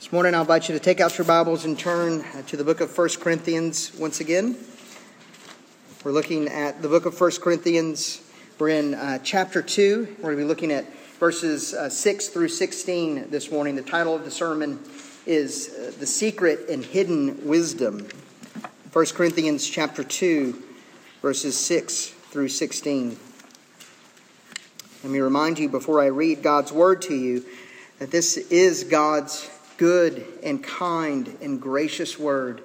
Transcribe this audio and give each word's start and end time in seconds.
This 0.00 0.12
morning, 0.12 0.34
I'll 0.34 0.40
invite 0.40 0.66
you 0.66 0.74
to 0.74 0.82
take 0.82 0.98
out 0.98 1.18
your 1.18 1.26
Bibles 1.26 1.66
and 1.66 1.78
turn 1.78 2.24
to 2.46 2.56
the 2.56 2.64
book 2.64 2.80
of 2.80 2.96
1 2.96 3.08
Corinthians 3.20 3.92
once 3.98 4.20
again. 4.20 4.56
We're 6.02 6.12
looking 6.12 6.48
at 6.48 6.80
the 6.80 6.88
book 6.88 7.04
of 7.04 7.20
1 7.20 7.32
Corinthians. 7.42 8.22
We're 8.58 8.70
in 8.70 8.94
uh, 8.94 9.18
chapter 9.22 9.60
2. 9.60 10.16
We're 10.16 10.22
going 10.22 10.36
to 10.38 10.42
be 10.42 10.48
looking 10.48 10.72
at 10.72 10.90
verses 11.18 11.74
uh, 11.74 11.90
6 11.90 12.28
through 12.28 12.48
16 12.48 13.28
this 13.28 13.52
morning. 13.52 13.76
The 13.76 13.82
title 13.82 14.16
of 14.16 14.24
the 14.24 14.30
sermon 14.30 14.80
is 15.26 15.68
uh, 15.68 15.92
The 16.00 16.06
Secret 16.06 16.70
and 16.70 16.82
Hidden 16.82 17.46
Wisdom. 17.46 18.08
1 18.94 19.06
Corinthians 19.08 19.68
chapter 19.68 20.02
2, 20.02 20.62
verses 21.20 21.58
6 21.58 22.06
through 22.06 22.48
16. 22.48 23.18
Let 25.04 25.12
me 25.12 25.18
remind 25.18 25.58
you 25.58 25.68
before 25.68 26.00
I 26.00 26.06
read 26.06 26.42
God's 26.42 26.72
word 26.72 27.02
to 27.02 27.14
you 27.14 27.44
that 27.98 28.10
this 28.10 28.38
is 28.38 28.84
God's 28.84 29.50
good 29.80 30.26
and 30.42 30.62
kind 30.62 31.38
and 31.40 31.58
gracious 31.58 32.18
word 32.18 32.62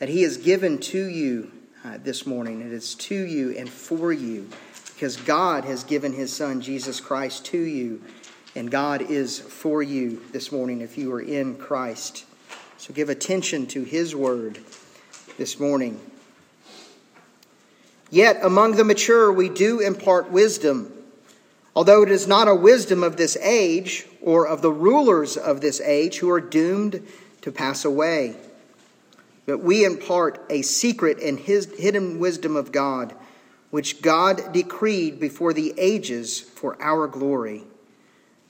that 0.00 0.08
He 0.08 0.22
has 0.22 0.36
given 0.36 0.78
to 0.78 1.06
you 1.06 1.52
uh, 1.84 1.98
this 2.02 2.26
morning. 2.26 2.60
It 2.60 2.72
is 2.72 2.96
to 2.96 3.14
you 3.14 3.56
and 3.56 3.70
for 3.70 4.12
you 4.12 4.48
because 4.92 5.16
God 5.16 5.64
has 5.64 5.84
given 5.84 6.12
His 6.12 6.32
Son, 6.32 6.60
Jesus 6.60 6.98
Christ, 6.98 7.44
to 7.46 7.58
you, 7.58 8.02
and 8.56 8.68
God 8.68 9.00
is 9.00 9.38
for 9.38 9.80
you 9.80 10.20
this 10.32 10.50
morning 10.50 10.80
if 10.80 10.98
you 10.98 11.12
are 11.12 11.20
in 11.20 11.54
Christ. 11.54 12.24
So 12.78 12.92
give 12.92 13.10
attention 13.10 13.68
to 13.68 13.84
His 13.84 14.16
word 14.16 14.58
this 15.38 15.60
morning. 15.60 16.00
Yet 18.10 18.40
among 18.42 18.72
the 18.72 18.82
mature 18.82 19.32
we 19.32 19.48
do 19.48 19.78
impart 19.78 20.32
wisdom, 20.32 20.99
although 21.74 22.02
it 22.02 22.10
is 22.10 22.26
not 22.26 22.48
a 22.48 22.54
wisdom 22.54 23.02
of 23.02 23.16
this 23.16 23.36
age 23.36 24.06
or 24.20 24.46
of 24.46 24.62
the 24.62 24.72
rulers 24.72 25.36
of 25.36 25.60
this 25.60 25.80
age 25.80 26.18
who 26.18 26.30
are 26.30 26.40
doomed 26.40 27.06
to 27.42 27.52
pass 27.52 27.84
away. 27.84 28.36
But 29.46 29.58
we 29.58 29.84
impart 29.84 30.44
a 30.50 30.62
secret 30.62 31.18
and 31.20 31.38
his 31.38 31.72
hidden 31.78 32.18
wisdom 32.18 32.56
of 32.56 32.72
God, 32.72 33.14
which 33.70 34.02
God 34.02 34.52
decreed 34.52 35.18
before 35.18 35.52
the 35.52 35.74
ages 35.78 36.40
for 36.40 36.80
our 36.82 37.06
glory. 37.06 37.64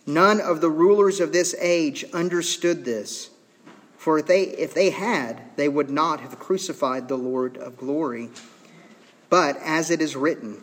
None 0.07 0.41
of 0.41 0.61
the 0.61 0.71
rulers 0.71 1.21
of 1.21 1.33
this 1.33 1.55
age 1.61 2.05
understood 2.13 2.85
this, 2.85 3.31
for 3.97 4.19
if 4.19 4.27
they, 4.27 4.43
if 4.43 4.75
they 4.75 4.91
had, 4.91 5.43
they 5.57 5.69
would 5.69 5.91
not 5.91 6.21
have 6.21 6.39
crucified 6.39 7.07
the 7.07 7.19
Lord 7.19 7.57
of 7.59 7.77
glory. 7.77 8.31
But 9.29 9.57
as 9.59 9.91
it 9.91 10.01
is 10.01 10.17
written, 10.17 10.63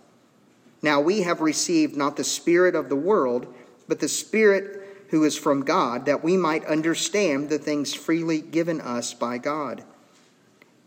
Now 0.81 0.99
we 1.01 1.21
have 1.21 1.41
received 1.41 1.95
not 1.95 2.17
the 2.17 2.23
Spirit 2.23 2.75
of 2.75 2.89
the 2.89 2.95
world, 2.95 3.53
but 3.87 3.99
the 3.99 4.07
Spirit 4.07 5.05
who 5.09 5.23
is 5.23 5.37
from 5.37 5.63
God, 5.63 6.05
that 6.05 6.23
we 6.23 6.37
might 6.37 6.65
understand 6.65 7.49
the 7.49 7.59
things 7.59 7.93
freely 7.93 8.39
given 8.41 8.79
us 8.79 9.13
by 9.13 9.37
God. 9.37 9.83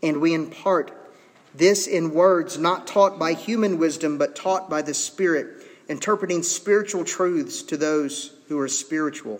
And 0.01 0.19
we 0.19 0.33
impart 0.33 0.91
this 1.53 1.87
in 1.87 2.13
words 2.13 2.57
not 2.57 2.87
taught 2.87 3.17
by 3.17 3.33
human 3.33 3.77
wisdom, 3.77 4.17
but 4.17 4.35
taught 4.35 4.69
by 4.69 4.81
the 4.81 4.93
Spirit, 4.93 5.63
interpreting 5.87 6.43
spiritual 6.43 7.05
truths 7.05 7.61
to 7.63 7.77
those 7.77 8.35
who 8.47 8.59
are 8.59 8.67
spiritual. 8.67 9.39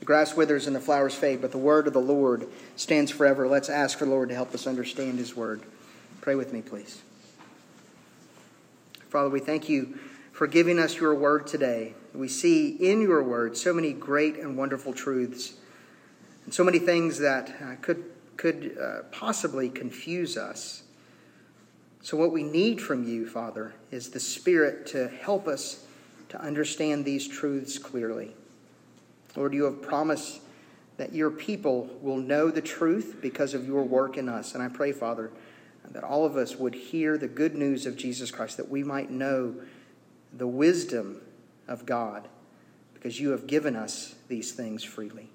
The 0.00 0.06
grass 0.06 0.34
withers 0.34 0.66
and 0.66 0.74
the 0.74 0.80
flowers 0.80 1.14
fade, 1.14 1.42
but 1.42 1.52
the 1.52 1.58
word 1.58 1.86
of 1.86 1.92
the 1.92 2.00
Lord 2.00 2.48
stands 2.74 3.10
forever. 3.10 3.46
Let's 3.46 3.68
ask 3.68 3.98
for 3.98 4.06
the 4.06 4.10
Lord 4.10 4.30
to 4.30 4.34
help 4.34 4.54
us 4.54 4.66
understand 4.66 5.18
his 5.18 5.36
word. 5.36 5.60
Pray 6.22 6.34
with 6.34 6.54
me, 6.54 6.62
please. 6.62 7.02
Father, 9.10 9.28
we 9.28 9.40
thank 9.40 9.68
you 9.68 9.98
for 10.32 10.46
giving 10.46 10.78
us 10.78 10.96
your 10.96 11.14
word 11.14 11.46
today. 11.46 11.92
We 12.14 12.28
see 12.28 12.70
in 12.70 13.02
your 13.02 13.22
word 13.22 13.58
so 13.58 13.74
many 13.74 13.92
great 13.92 14.36
and 14.38 14.56
wonderful 14.56 14.94
truths, 14.94 15.52
and 16.46 16.54
so 16.54 16.64
many 16.64 16.78
things 16.78 17.18
that 17.18 17.54
uh, 17.62 17.74
could, 17.82 18.02
could 18.38 18.78
uh, 18.80 19.02
possibly 19.12 19.68
confuse 19.68 20.38
us. 20.38 20.82
So, 22.00 22.16
what 22.16 22.32
we 22.32 22.42
need 22.42 22.80
from 22.80 23.06
you, 23.06 23.28
Father, 23.28 23.74
is 23.90 24.08
the 24.08 24.20
Spirit 24.20 24.86
to 24.88 25.08
help 25.08 25.46
us 25.46 25.84
to 26.30 26.40
understand 26.40 27.04
these 27.04 27.28
truths 27.28 27.76
clearly. 27.76 28.32
Lord, 29.36 29.54
you 29.54 29.64
have 29.64 29.80
promised 29.82 30.40
that 30.96 31.14
your 31.14 31.30
people 31.30 31.88
will 32.02 32.16
know 32.16 32.50
the 32.50 32.60
truth 32.60 33.16
because 33.22 33.54
of 33.54 33.66
your 33.66 33.82
work 33.82 34.16
in 34.16 34.28
us. 34.28 34.54
And 34.54 34.62
I 34.62 34.68
pray, 34.68 34.92
Father, 34.92 35.30
that 35.90 36.04
all 36.04 36.24
of 36.24 36.36
us 36.36 36.56
would 36.56 36.74
hear 36.74 37.16
the 37.16 37.28
good 37.28 37.54
news 37.54 37.86
of 37.86 37.96
Jesus 37.96 38.30
Christ, 38.30 38.56
that 38.58 38.68
we 38.68 38.84
might 38.84 39.10
know 39.10 39.54
the 40.32 40.46
wisdom 40.46 41.20
of 41.66 41.86
God, 41.86 42.28
because 42.94 43.18
you 43.18 43.30
have 43.30 43.46
given 43.46 43.76
us 43.76 44.14
these 44.28 44.52
things 44.52 44.84
freely. 44.84 45.30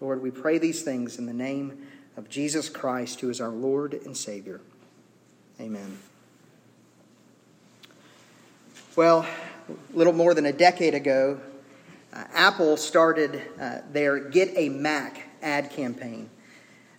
Lord, 0.00 0.20
we 0.20 0.30
pray 0.30 0.58
these 0.58 0.82
things 0.82 1.18
in 1.18 1.26
the 1.26 1.32
name 1.32 1.86
of 2.16 2.28
Jesus 2.28 2.68
Christ, 2.68 3.20
who 3.20 3.30
is 3.30 3.40
our 3.40 3.48
Lord 3.50 3.94
and 3.94 4.16
Savior. 4.16 4.60
Amen. 5.60 5.98
Well, 8.96 9.26
a 9.68 9.96
little 9.96 10.12
more 10.12 10.34
than 10.34 10.44
a 10.44 10.52
decade 10.52 10.94
ago, 10.94 11.40
uh, 12.12 12.24
Apple 12.32 12.76
started 12.76 13.42
uh, 13.60 13.78
their 13.92 14.18
Get 14.18 14.52
a 14.56 14.68
Mac 14.68 15.22
ad 15.42 15.70
campaign. 15.70 16.30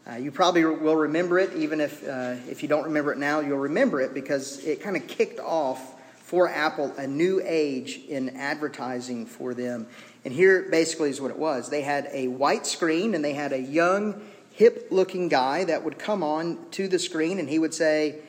Uh, 0.09 0.15
you 0.15 0.31
probably 0.31 0.65
will 0.65 0.95
remember 0.95 1.37
it, 1.37 1.53
even 1.55 1.81
if, 1.81 2.07
uh, 2.07 2.35
if 2.49 2.63
you 2.63 2.69
don't 2.69 2.85
remember 2.85 3.11
it 3.11 3.17
now, 3.17 3.41
you'll 3.41 3.57
remember 3.57 4.01
it 4.01 4.13
because 4.13 4.63
it 4.63 4.81
kind 4.81 4.95
of 4.95 5.07
kicked 5.07 5.39
off 5.39 5.95
for 6.19 6.47
Apple 6.47 6.93
a 6.97 7.07
new 7.07 7.41
age 7.43 8.01
in 8.07 8.35
advertising 8.37 9.25
for 9.25 9.53
them. 9.53 9.87
And 10.25 10.33
here 10.33 10.67
basically 10.69 11.09
is 11.09 11.19
what 11.19 11.31
it 11.31 11.37
was 11.37 11.69
they 11.69 11.81
had 11.81 12.07
a 12.11 12.27
white 12.27 12.65
screen 12.67 13.15
and 13.15 13.23
they 13.23 13.33
had 13.33 13.53
a 13.53 13.59
young, 13.59 14.21
hip 14.51 14.87
looking 14.91 15.27
guy 15.27 15.63
that 15.63 15.83
would 15.83 15.97
come 15.97 16.23
on 16.23 16.57
to 16.71 16.87
the 16.87 16.99
screen 16.99 17.39
and 17.39 17.49
he 17.49 17.59
would 17.59 17.73
say, 17.73 18.19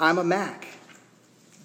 I'm 0.00 0.18
a 0.18 0.24
Mac. 0.24 0.66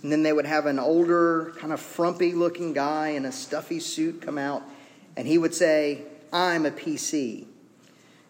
And 0.01 0.11
then 0.11 0.23
they 0.23 0.31
would 0.31 0.45
have 0.45 0.65
an 0.65 0.79
older, 0.79 1.53
kind 1.57 1.73
of 1.73 1.79
frumpy 1.79 2.31
looking 2.33 2.73
guy 2.73 3.09
in 3.09 3.25
a 3.25 3.31
stuffy 3.31 3.79
suit 3.79 4.21
come 4.21 4.37
out, 4.37 4.63
and 5.17 5.27
he 5.27 5.37
would 5.37 5.53
say, 5.53 6.03
I'm 6.31 6.65
a 6.65 6.71
PC. 6.71 7.45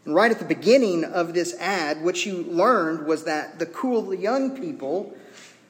And 0.06 0.16
right 0.16 0.31
at 0.31 0.40
the 0.40 0.46
beginning 0.46 1.03
of 1.03 1.34
this 1.34 1.56
ad, 1.59 2.03
what 2.03 2.25
you 2.25 2.44
learned 2.44 3.06
was 3.06 3.25
that 3.25 3.59
the 3.59 3.68
cool 3.68 4.13
young 4.13 4.59
people 4.59 5.16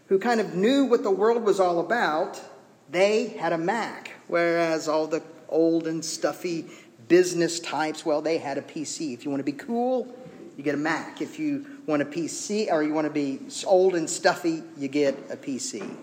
who 0.08 0.20
kind 0.20 0.40
of 0.40 0.56
knew 0.56 0.86
what 0.86 1.04
the 1.04 1.12
world 1.12 1.44
was 1.44 1.60
all 1.60 1.80
about, 1.80 2.42
they 2.90 3.28
had 3.28 3.52
a 3.52 3.58
Mac, 3.58 4.12
whereas 4.28 4.88
all 4.88 5.08
the 5.08 5.22
old 5.50 5.88
and 5.88 6.04
stuffy 6.06 6.66
business 7.08 7.60
types, 7.60 8.06
well, 8.06 8.22
they 8.22 8.38
had 8.38 8.58
a 8.58 8.62
PC. 8.62 9.14
If 9.14 9.26
you 9.26 9.32
want 9.32 9.42
to 9.42 9.52
be 9.52 9.52
cool, 9.52 10.08
you 10.56 10.64
get 10.64 10.76
a 10.76 10.78
Mac. 10.78 11.22
If 11.22 11.40
you 11.40 11.79
want 11.90 12.02
a 12.04 12.06
PC 12.06 12.72
or 12.72 12.84
you 12.84 12.94
want 12.94 13.06
to 13.06 13.14
be 13.14 13.40
old 13.66 13.96
and 13.96 14.10
stuffy, 14.10 14.64
you 14.78 14.88
get 14.88 15.16
a 15.30 15.36
PC. 15.36 15.96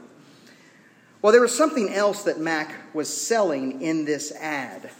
Well, 1.23 1.33
there 1.33 1.41
was 1.41 1.57
something 1.57 1.95
else 1.95 2.25
that 2.25 2.39
Mac 2.39 2.75
was 2.95 3.09
selling 3.09 3.81
in 3.81 4.05
this 4.05 4.33
ad. 4.33 4.91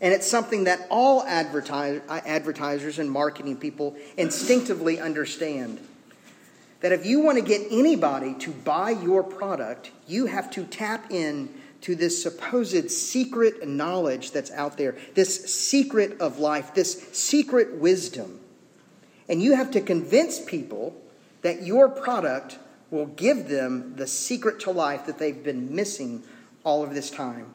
And 0.00 0.12
it's 0.12 0.26
something 0.26 0.64
that 0.64 0.86
all 0.90 1.20
uh, 1.20 1.24
advertisers 1.26 2.98
and 2.98 3.10
marketing 3.10 3.56
people 3.56 3.96
instinctively 4.16 5.00
understand. 5.00 5.80
That 6.80 6.92
if 6.92 7.06
you 7.06 7.20
want 7.20 7.38
to 7.38 7.44
get 7.44 7.62
anybody 7.70 8.34
to 8.40 8.50
buy 8.50 8.90
your 8.90 9.22
product, 9.22 9.90
you 10.06 10.26
have 10.26 10.50
to 10.52 10.64
tap 10.64 11.10
in 11.10 11.48
to 11.82 11.94
this 11.94 12.22
supposed 12.22 12.90
secret 12.90 13.66
knowledge 13.66 14.32
that's 14.32 14.50
out 14.50 14.76
there, 14.76 14.96
this 15.14 15.46
secret 15.46 16.20
of 16.20 16.38
life, 16.38 16.74
this 16.74 17.08
secret 17.12 17.76
wisdom 17.76 18.40
and 19.28 19.42
you 19.42 19.54
have 19.54 19.70
to 19.72 19.80
convince 19.80 20.40
people 20.40 20.94
that 21.42 21.62
your 21.62 21.88
product 21.88 22.58
will 22.90 23.06
give 23.06 23.48
them 23.48 23.94
the 23.96 24.06
secret 24.06 24.60
to 24.60 24.70
life 24.70 25.06
that 25.06 25.18
they've 25.18 25.42
been 25.42 25.74
missing 25.74 26.22
all 26.64 26.82
of 26.82 26.94
this 26.94 27.10
time. 27.10 27.52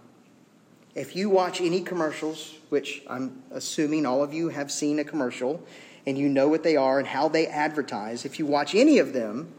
If 0.93 1.15
you 1.15 1.29
watch 1.29 1.61
any 1.61 1.81
commercials, 1.81 2.55
which 2.69 3.01
I'm 3.07 3.41
assuming 3.51 4.05
all 4.05 4.23
of 4.23 4.33
you 4.33 4.49
have 4.49 4.71
seen 4.71 4.99
a 4.99 5.03
commercial, 5.03 5.65
and 6.05 6.17
you 6.17 6.27
know 6.27 6.47
what 6.47 6.63
they 6.63 6.75
are 6.75 6.99
and 6.99 7.07
how 7.07 7.29
they 7.29 7.47
advertise, 7.47 8.25
if 8.25 8.39
you 8.39 8.45
watch 8.45 8.75
any 8.75 8.99
of 8.99 9.13
them, 9.13 9.53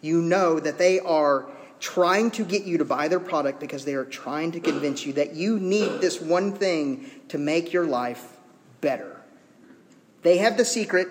you 0.00 0.22
know 0.22 0.60
that 0.60 0.78
they 0.78 1.00
are 1.00 1.46
trying 1.80 2.30
to 2.32 2.44
get 2.44 2.64
you 2.64 2.78
to 2.78 2.84
buy 2.84 3.08
their 3.08 3.20
product 3.20 3.60
because 3.60 3.84
they 3.84 3.94
are 3.94 4.04
trying 4.04 4.52
to 4.52 4.60
convince 4.60 5.04
you 5.06 5.12
that 5.12 5.34
you 5.34 5.58
need 5.58 6.00
this 6.00 6.20
one 6.20 6.52
thing 6.52 7.08
to 7.28 7.38
make 7.38 7.72
your 7.72 7.86
life 7.86 8.36
better. 8.80 9.20
They 10.22 10.38
have 10.38 10.56
the 10.56 10.64
secret, 10.64 11.08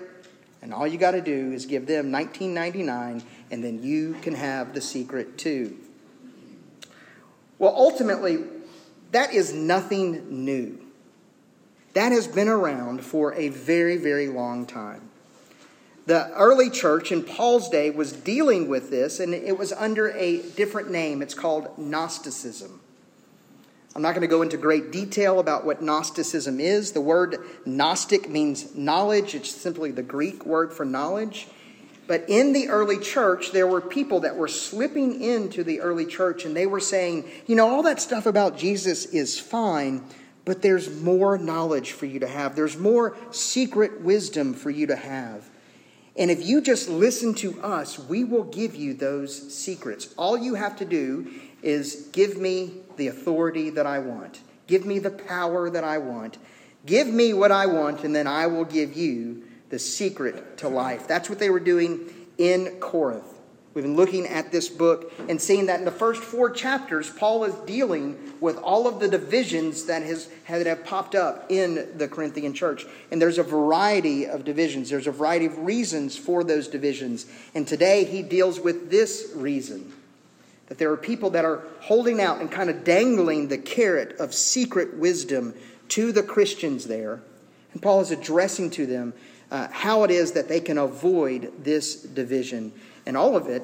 and 0.67 0.73
all 0.73 0.85
you 0.85 0.97
got 0.97 1.11
to 1.11 1.21
do 1.21 1.53
is 1.53 1.65
give 1.65 1.87
them 1.87 2.11
19.99 2.11 3.23
and 3.51 3.63
then 3.63 3.81
you 3.81 4.17
can 4.21 4.35
have 4.35 4.73
the 4.73 4.81
secret 4.81 5.37
too. 5.37 5.77
Well, 7.57 7.73
ultimately, 7.73 8.43
that 9.13 9.33
is 9.33 9.53
nothing 9.53 10.43
new. 10.43 10.77
That 11.93 12.11
has 12.11 12.27
been 12.27 12.49
around 12.49 13.05
for 13.05 13.33
a 13.35 13.47
very, 13.47 13.95
very 13.95 14.27
long 14.27 14.65
time. 14.65 15.03
The 16.05 16.29
early 16.33 16.69
church 16.69 17.13
in 17.13 17.23
Paul's 17.23 17.69
day 17.69 17.89
was 17.89 18.11
dealing 18.11 18.67
with 18.67 18.89
this, 18.89 19.21
and 19.21 19.33
it 19.33 19.57
was 19.57 19.71
under 19.71 20.09
a 20.09 20.41
different 20.41 20.91
name. 20.91 21.21
It's 21.21 21.33
called 21.33 21.77
Gnosticism. 21.77 22.81
I'm 23.97 24.03
not 24.03 24.11
going 24.11 24.21
to 24.21 24.27
go 24.27 24.43
into 24.43 24.57
great 24.57 24.91
detail 24.91 25.39
about 25.39 25.65
what 25.65 25.81
Gnosticism 25.81 26.59
is. 26.59 26.91
The 26.91 27.01
word 27.01 27.37
Gnostic 27.65 28.29
means 28.29 28.75
knowledge, 28.75 29.33
it's 29.33 29.49
simply 29.49 29.89
the 29.89 30.03
Greek 30.03 30.45
word 30.45 30.71
for 30.71 30.85
knowledge. 30.85 31.47
But 32.05 32.25
in 32.27 32.53
the 32.53 32.69
early 32.69 32.99
church, 32.99 33.53
there 33.53 33.65
were 33.65 33.81
people 33.81 34.19
that 34.19 34.35
were 34.35 34.49
slipping 34.49 35.19
into 35.23 35.63
the 35.63 35.81
early 35.81 36.05
church 36.05 36.45
and 36.45 36.55
they 36.55 36.67
were 36.67 36.79
saying, 36.79 37.27
you 37.47 37.55
know, 37.55 37.67
all 37.67 37.81
that 37.83 37.99
stuff 37.99 38.27
about 38.27 38.55
Jesus 38.55 39.05
is 39.05 39.39
fine, 39.39 40.03
but 40.45 40.61
there's 40.61 41.01
more 41.01 41.39
knowledge 41.39 41.93
for 41.93 42.05
you 42.05 42.19
to 42.19 42.27
have. 42.27 42.55
There's 42.55 42.77
more 42.77 43.17
secret 43.31 44.01
wisdom 44.01 44.53
for 44.53 44.69
you 44.69 44.85
to 44.85 44.95
have. 44.95 45.49
And 46.15 46.29
if 46.29 46.45
you 46.45 46.61
just 46.61 46.87
listen 46.87 47.33
to 47.35 47.59
us, 47.63 47.97
we 47.97 48.23
will 48.23 48.43
give 48.43 48.75
you 48.75 48.93
those 48.93 49.55
secrets. 49.55 50.13
All 50.17 50.37
you 50.37 50.53
have 50.53 50.77
to 50.77 50.85
do 50.85 51.31
is 51.61 52.09
give 52.11 52.37
me 52.37 52.73
the 52.97 53.07
authority 53.07 53.69
that 53.71 53.85
I 53.85 53.99
want, 53.99 54.39
give 54.67 54.85
me 54.85 54.99
the 54.99 55.11
power 55.11 55.69
that 55.69 55.83
I 55.83 55.97
want, 55.97 56.37
give 56.85 57.07
me 57.07 57.33
what 57.33 57.51
I 57.51 57.65
want, 57.65 58.03
and 58.03 58.15
then 58.15 58.27
I 58.27 58.47
will 58.47 58.65
give 58.65 58.95
you 58.95 59.43
the 59.69 59.79
secret 59.79 60.57
to 60.59 60.69
life. 60.69 61.07
That's 61.07 61.29
what 61.29 61.39
they 61.39 61.49
were 61.49 61.59
doing 61.59 62.09
in 62.37 62.77
Corinth. 62.79 63.33
We've 63.77 63.83
been 63.83 63.95
looking 63.95 64.25
at 64.25 64.51
this 64.51 64.69
book 64.69 65.13
and 65.29 65.39
seeing 65.39 65.67
that 65.67 65.77
in 65.77 65.85
the 65.85 65.91
first 65.91 66.23
four 66.23 66.49
chapters, 66.49 67.11
Paul 67.11 67.43
is 67.43 67.53
dealing 67.67 68.17
with 68.39 68.57
all 68.57 68.87
of 68.87 68.99
the 68.99 69.07
divisions 69.07 69.85
that, 69.85 70.01
has, 70.01 70.29
that 70.47 70.65
have 70.65 70.83
popped 70.83 71.13
up 71.13 71.45
in 71.49 71.95
the 71.95 72.07
Corinthian 72.07 72.55
church. 72.55 72.87
And 73.11 73.21
there's 73.21 73.37
a 73.37 73.43
variety 73.43 74.25
of 74.25 74.43
divisions, 74.43 74.89
there's 74.89 75.05
a 75.05 75.11
variety 75.11 75.45
of 75.45 75.59
reasons 75.59 76.17
for 76.17 76.43
those 76.43 76.67
divisions. 76.67 77.27
And 77.53 77.67
today 77.67 78.03
he 78.03 78.23
deals 78.23 78.59
with 78.59 78.89
this 78.89 79.31
reason 79.35 79.93
that 80.67 80.77
there 80.77 80.91
are 80.91 80.97
people 80.97 81.31
that 81.31 81.45
are 81.45 81.63
holding 81.81 82.21
out 82.21 82.39
and 82.39 82.51
kind 82.51 82.69
of 82.69 82.83
dangling 82.83 83.47
the 83.47 83.57
carrot 83.57 84.17
of 84.19 84.33
secret 84.33 84.97
wisdom 84.97 85.53
to 85.89 86.11
the 86.11 86.23
Christians 86.23 86.85
there. 86.85 87.21
And 87.73 87.81
Paul 87.81 88.01
is 88.01 88.11
addressing 88.11 88.71
to 88.71 88.85
them 88.85 89.13
uh, 89.49 89.67
how 89.71 90.03
it 90.03 90.11
is 90.11 90.33
that 90.33 90.49
they 90.49 90.59
can 90.59 90.77
avoid 90.77 91.63
this 91.63 92.01
division. 92.01 92.73
And 93.05 93.15
all 93.15 93.35
of 93.35 93.47
it, 93.47 93.63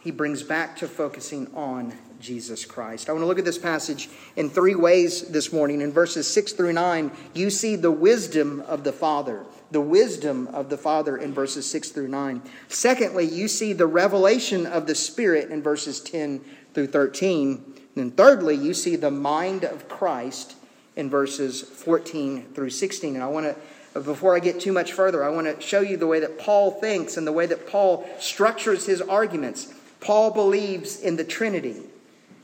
he 0.00 0.10
brings 0.10 0.42
back 0.42 0.76
to 0.78 0.88
focusing 0.88 1.48
on 1.54 1.92
Jesus 2.20 2.64
Christ. 2.64 3.08
I 3.08 3.12
want 3.12 3.22
to 3.22 3.26
look 3.26 3.38
at 3.38 3.44
this 3.44 3.58
passage 3.58 4.08
in 4.36 4.50
three 4.50 4.74
ways 4.74 5.28
this 5.28 5.52
morning. 5.52 5.80
In 5.80 5.92
verses 5.92 6.32
6 6.32 6.52
through 6.52 6.72
9, 6.72 7.10
you 7.34 7.50
see 7.50 7.76
the 7.76 7.90
wisdom 7.90 8.60
of 8.62 8.84
the 8.84 8.92
Father. 8.92 9.44
The 9.72 9.80
wisdom 9.80 10.46
of 10.48 10.68
the 10.68 10.78
Father 10.78 11.16
in 11.16 11.32
verses 11.32 11.68
6 11.70 11.90
through 11.90 12.08
9. 12.08 12.42
Secondly, 12.68 13.24
you 13.24 13.48
see 13.48 13.72
the 13.72 13.86
revelation 13.86 14.66
of 14.66 14.86
the 14.86 14.94
Spirit 14.94 15.50
in 15.50 15.62
verses 15.62 16.00
10 16.00 16.40
through 16.74 16.88
13. 16.88 17.74
And 17.96 18.16
thirdly, 18.16 18.54
you 18.54 18.74
see 18.74 18.96
the 18.96 19.10
mind 19.10 19.64
of 19.64 19.88
Christ 19.88 20.54
in 20.94 21.10
verses 21.10 21.62
14 21.62 22.52
through 22.54 22.70
16. 22.70 23.14
And 23.14 23.24
I 23.24 23.28
want 23.28 23.46
to 23.46 23.56
before 24.00 24.34
I 24.34 24.40
get 24.40 24.60
too 24.60 24.72
much 24.72 24.92
further, 24.92 25.22
I 25.22 25.28
want 25.28 25.46
to 25.46 25.60
show 25.60 25.80
you 25.80 25.96
the 25.96 26.06
way 26.06 26.20
that 26.20 26.38
Paul 26.38 26.70
thinks 26.70 27.16
and 27.16 27.26
the 27.26 27.32
way 27.32 27.46
that 27.46 27.68
Paul 27.68 28.08
structures 28.18 28.86
his 28.86 29.02
arguments. 29.02 29.72
Paul 30.00 30.30
believes 30.30 30.98
in 30.98 31.16
the 31.16 31.24
Trinity. 31.24 31.76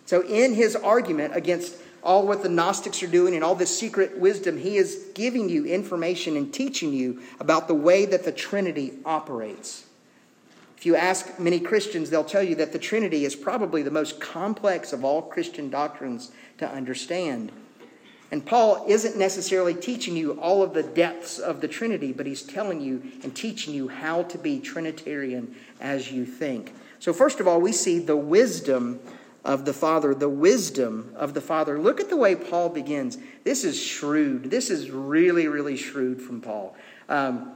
So, 0.05 0.23
in 0.23 0.55
his 0.55 0.77
argument 0.77 1.35
against 1.37 1.77
all 2.03 2.27
what 2.27 2.43
the 2.43 2.49
Gnostics 2.49 3.03
are 3.03 3.09
doing 3.09 3.35
and 3.35 3.43
all 3.43 3.55
this 3.55 3.77
secret 3.77 4.19
wisdom, 4.19 4.59
he 4.59 4.77
is 4.77 5.09
giving 5.15 5.49
you 5.49 5.65
information 5.65 6.37
and 6.37 6.53
teaching 6.53 6.93
you 6.93 7.23
about 7.41 7.69
the 7.69 7.75
way 7.75 8.07
that 8.07 8.25
the 8.25 8.33
Trinity 8.33 8.95
operates. 9.05 9.85
If 10.77 10.87
you 10.87 10.95
ask 10.95 11.41
many 11.41 11.59
Christians, 11.59 12.09
they'll 12.09 12.23
tell 12.23 12.43
you 12.43 12.55
that 12.57 12.73
the 12.73 12.79
Trinity 12.79 13.25
is 13.25 13.35
probably 13.35 13.83
the 13.83 13.91
most 13.91 14.21
complex 14.21 14.93
of 14.93 15.05
all 15.05 15.23
Christian 15.23 15.71
doctrines 15.71 16.31
to 16.59 16.71
understand. 16.71 17.51
And 18.31 18.45
Paul 18.47 18.85
isn't 18.87 19.17
necessarily 19.17 19.75
teaching 19.75 20.17
you 20.17 20.41
all 20.41 20.63
of 20.63 20.75
the 20.75 20.83
depths 20.83 21.39
of 21.39 21.61
the 21.61 21.69
Trinity, 21.69 22.13
but 22.13 22.27
he's 22.27 22.43
telling 22.43 22.81
you 22.81 23.03
and 23.25 23.35
teaching 23.35 23.75
you 23.75 23.89
how 23.89 24.23
to 24.25 24.39
be 24.39 24.61
Trinitarian 24.61 25.55
as 25.81 26.13
you 26.13 26.25
think. 26.25 26.75
So, 27.01 27.13
first 27.13 27.41
of 27.41 27.49
all, 27.49 27.61
we 27.61 27.73
see 27.73 27.99
the 27.99 28.17
wisdom 28.17 29.01
of 29.45 29.65
the 29.65 29.73
Father, 29.73 30.15
the 30.15 30.29
wisdom 30.29 31.13
of 31.17 31.35
the 31.35 31.41
Father. 31.41 31.79
Look 31.79 32.01
at 32.01 32.09
the 32.09 32.17
way 32.17 32.35
Paul 32.35 32.69
begins. 32.69 33.19
This 33.45 33.65
is 33.65 33.81
shrewd. 33.81 34.51
This 34.51 34.71
is 34.71 34.91
really, 34.91 35.47
really 35.49 35.77
shrewd 35.77 36.21
from 36.21 36.41
Paul. 36.41 36.77
Um, 37.09 37.53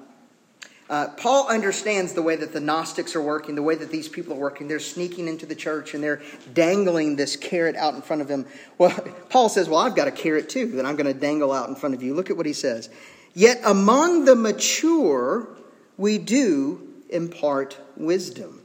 uh, 0.92 1.08
Paul 1.16 1.48
understands 1.48 2.12
the 2.12 2.20
way 2.20 2.36
that 2.36 2.52
the 2.52 2.60
Gnostics 2.60 3.16
are 3.16 3.22
working, 3.22 3.54
the 3.54 3.62
way 3.62 3.74
that 3.74 3.90
these 3.90 4.08
people 4.08 4.34
are 4.34 4.38
working. 4.38 4.68
They're 4.68 4.78
sneaking 4.78 5.26
into 5.26 5.46
the 5.46 5.54
church 5.54 5.94
and 5.94 6.04
they're 6.04 6.20
dangling 6.52 7.16
this 7.16 7.34
carrot 7.34 7.76
out 7.76 7.94
in 7.94 8.02
front 8.02 8.20
of 8.20 8.28
him. 8.28 8.46
Well, 8.76 8.90
Paul 9.30 9.48
says, 9.48 9.68
Well, 9.70 9.80
I've 9.80 9.96
got 9.96 10.06
a 10.08 10.12
carrot 10.12 10.50
too 10.50 10.66
that 10.72 10.84
I'm 10.84 10.96
going 10.96 11.12
to 11.12 11.18
dangle 11.18 11.50
out 11.50 11.68
in 11.68 11.76
front 11.76 11.94
of 11.94 12.02
you. 12.02 12.14
Look 12.14 12.28
at 12.28 12.36
what 12.36 12.46
he 12.46 12.52
says. 12.52 12.90
Yet 13.34 13.60
among 13.64 14.26
the 14.26 14.36
mature, 14.36 15.48
we 15.96 16.18
do 16.18 16.86
impart 17.08 17.78
wisdom. 17.96 18.60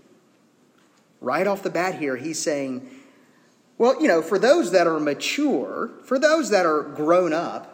Right 1.21 1.47
off 1.47 1.63
the 1.63 1.69
bat 1.69 1.95
here, 1.95 2.17
he's 2.17 2.41
saying, 2.41 2.89
Well, 3.77 4.01
you 4.01 4.07
know, 4.07 4.21
for 4.21 4.39
those 4.39 4.71
that 4.71 4.87
are 4.87 4.99
mature, 4.99 5.91
for 6.03 6.17
those 6.17 6.49
that 6.49 6.65
are 6.65 6.81
grown 6.81 7.31
up, 7.31 7.73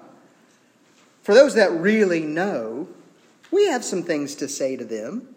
for 1.21 1.33
those 1.33 1.55
that 1.55 1.71
really 1.71 2.19
know, 2.19 2.89
we 3.51 3.67
have 3.67 3.85
some 3.85 4.03
things 4.03 4.35
to 4.35 4.49
say 4.49 4.75
to 4.75 4.83
them. 4.83 5.29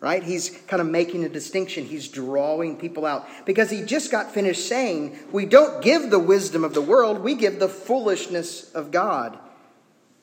Right? 0.00 0.22
He's 0.22 0.50
kind 0.66 0.82
of 0.82 0.88
making 0.88 1.24
a 1.24 1.30
distinction. 1.30 1.86
He's 1.86 2.08
drawing 2.08 2.76
people 2.76 3.06
out 3.06 3.26
because 3.46 3.70
he 3.70 3.80
just 3.82 4.10
got 4.10 4.32
finished 4.32 4.68
saying, 4.68 5.18
We 5.32 5.46
don't 5.46 5.82
give 5.82 6.10
the 6.10 6.18
wisdom 6.18 6.62
of 6.62 6.74
the 6.74 6.82
world, 6.82 7.20
we 7.20 7.34
give 7.34 7.58
the 7.58 7.70
foolishness 7.70 8.70
of 8.72 8.90
God. 8.90 9.38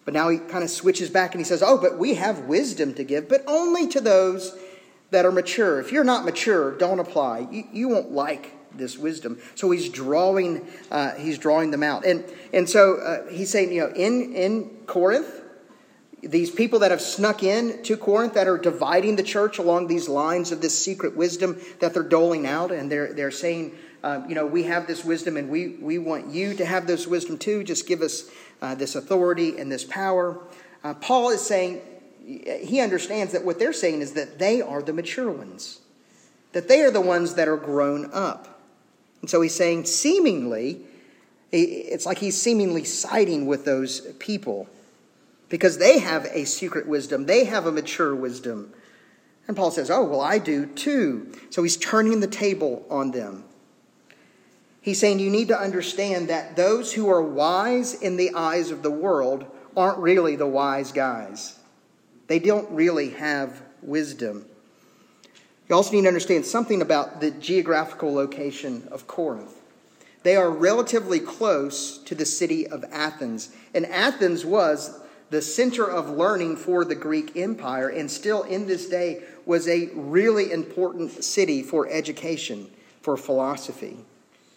But 0.06 0.13
now 0.13 0.30
he 0.30 0.38
kind 0.38 0.63
of 0.63 0.70
switches 0.70 1.10
back 1.10 1.32
and 1.32 1.40
he 1.40 1.46
says, 1.46 1.63
Oh, 1.63 1.80
but 1.80 1.98
we 1.98 2.13
have 2.16 2.42
wisdom 2.42 2.94
to 2.96 3.04
give, 3.04 3.28
but 3.28 3.44
only 3.48 3.88
to 3.88 4.01
those 4.01 4.56
that 5.10 5.25
are 5.25 5.32
mature. 5.32 5.80
If 5.80 5.92
you're 5.92 6.04
not 6.04 6.25
mature, 6.25 6.78
don't 6.78 7.00
apply. 7.00 7.48
You, 7.51 7.63
you 7.72 7.90
won't 7.90 8.12
like 8.12 8.51
this 8.75 8.98
wisdom. 8.98 9.40
So 9.56 9.72
he's 9.72 9.90
drawing, 9.90 10.68
uh, 10.90 11.16
he's 11.16 11.38
drawing 11.38 11.72
them 11.72 11.84
out. 11.84 12.06
And, 12.06 12.24
and 12.54 12.70
so 12.70 12.96
uh, 12.96 13.32
he's 13.32 13.50
saying, 13.50 13.72
you 13.74 13.82
know, 13.82 13.94
in, 13.94 14.34
in 14.34 14.70
Corinth, 14.88 15.42
these 16.22 16.51
people 16.51 16.80
that 16.80 16.92
have 16.92 17.01
snuck 17.01 17.42
in 17.42 17.82
to 17.84 17.98
Corinth 17.98 18.36
that 18.36 18.48
are 18.48 18.58
dividing 18.58 19.16
the 19.16 19.24
church 19.24 19.58
along 19.58 19.88
these 19.88 20.08
lines 20.08 20.51
of 20.51 20.62
this 20.62 20.78
secret 20.78 21.18
wisdom 21.18 21.60
that 21.80 21.94
they're 21.94 22.04
doling 22.04 22.46
out, 22.46 22.72
and 22.72 22.92
they're, 22.92 23.13
they're 23.13 23.32
saying, 23.32 23.74
uh, 24.04 24.22
you 24.28 24.36
know, 24.36 24.46
we 24.46 24.63
have 24.63 24.88
this 24.88 25.04
wisdom 25.04 25.38
and 25.38 25.50
we, 25.50 25.70
we 25.80 25.98
want 25.98 26.28
you 26.28 26.54
to 26.56 26.66
have 26.66 26.88
this 26.88 27.08
wisdom 27.08 27.38
too. 27.38 27.63
Just 27.63 27.88
give 27.88 28.01
us 28.01 28.30
uh, 28.62 28.75
this 28.75 28.96
authority 28.96 29.58
and 29.58 29.72
this 29.72 29.84
power. 29.84 30.40
Uh, 30.84 30.94
Paul 30.96 31.30
is 31.30 31.42
saying, 31.42 31.82
he 32.24 32.80
understands 32.80 33.34
that 33.34 33.44
what 33.44 33.60
they're 33.60 33.74
saying 33.74 34.01
is 34.01 34.13
that 34.13 34.40
they 34.40 34.62
are 34.62 34.82
the 34.82 34.94
mature 34.94 35.32
ones, 35.32 35.80
that 36.54 36.68
they 36.68 36.82
are 36.82 36.92
the 36.92 37.01
ones 37.01 37.36
that 37.36 37.48
are 37.48 37.58
grown 37.58 38.10
up. 38.13 38.50
And 39.22 39.30
so 39.30 39.42
he's 39.42 39.56
saying, 39.56 39.86
seemingly, 39.86 40.82
it's 41.51 42.06
like 42.06 42.18
he's 42.18 42.42
seemingly 42.42 42.84
siding 42.84 43.46
with 43.46 43.66
those 43.66 44.01
people 44.20 44.68
because 45.50 45.78
they 45.78 46.00
have 46.00 46.25
a 46.32 46.46
secret 46.46 46.88
wisdom, 46.88 47.25
they 47.25 47.44
have 47.46 47.66
a 47.66 47.72
mature 47.72 48.16
wisdom. 48.16 48.74
And 49.48 49.58
Paul 49.58 49.72
says, 49.72 49.92
Oh, 49.92 50.04
well, 50.04 50.22
I 50.22 50.38
do 50.38 50.66
too. 50.66 51.34
So 51.50 51.62
he's 51.62 51.75
turning 51.75 52.22
the 52.22 52.28
table 52.28 52.86
on 52.90 53.12
them. 53.12 53.44
He's 54.82 55.00
saying 55.00 55.20
you 55.20 55.30
need 55.30 55.50
to 55.50 55.60
understand 55.60 56.30
that 56.30 56.56
those 56.56 56.94
who 56.94 57.10
are 57.10 57.22
wise 57.22 57.94
in 57.94 58.18
the 58.18 58.34
eyes 58.34 58.72
of 58.72 58.82
the 58.82 58.90
world 58.90 59.46
aren't 59.75 60.00
really 60.00 60.36
the 60.36 60.48
wise 60.48 60.92
guys. 60.92 61.60
They 62.28 62.40
don't 62.40 62.70
really 62.72 63.10
have 63.12 63.62
wisdom. 63.82 64.46
You 65.72 65.78
also 65.78 65.94
need 65.94 66.01
to 66.01 66.10
understand 66.10 66.46
something 66.46 66.82
about 66.82 67.22
the 67.22 67.32
geographical 67.32 68.13
location 68.13 68.90
of 68.92 69.08
Corinth. 69.08 69.54
They 70.24 70.36
are 70.36 70.50
relatively 70.50 71.22
close 71.22 71.98
to 72.00 72.13
the 72.13 72.25
city 72.25 72.68
of 72.68 72.84
Athens, 72.92 73.56
and 73.74 73.86
Athens 73.86 74.44
was 74.44 75.00
the 75.30 75.42
center 75.42 75.90
of 75.90 76.10
learning 76.10 76.58
for 76.58 76.84
the 76.84 76.94
Greek 76.94 77.38
Empire, 77.38 77.88
and 77.88 78.12
still 78.12 78.44
in 78.44 78.68
this 78.68 78.90
day 78.90 79.24
was 79.46 79.66
a 79.70 79.90
really 79.94 80.51
important 80.51 81.24
city 81.24 81.63
for 81.63 81.88
education, 81.88 82.70
for 83.01 83.16
philosophy. 83.16 83.96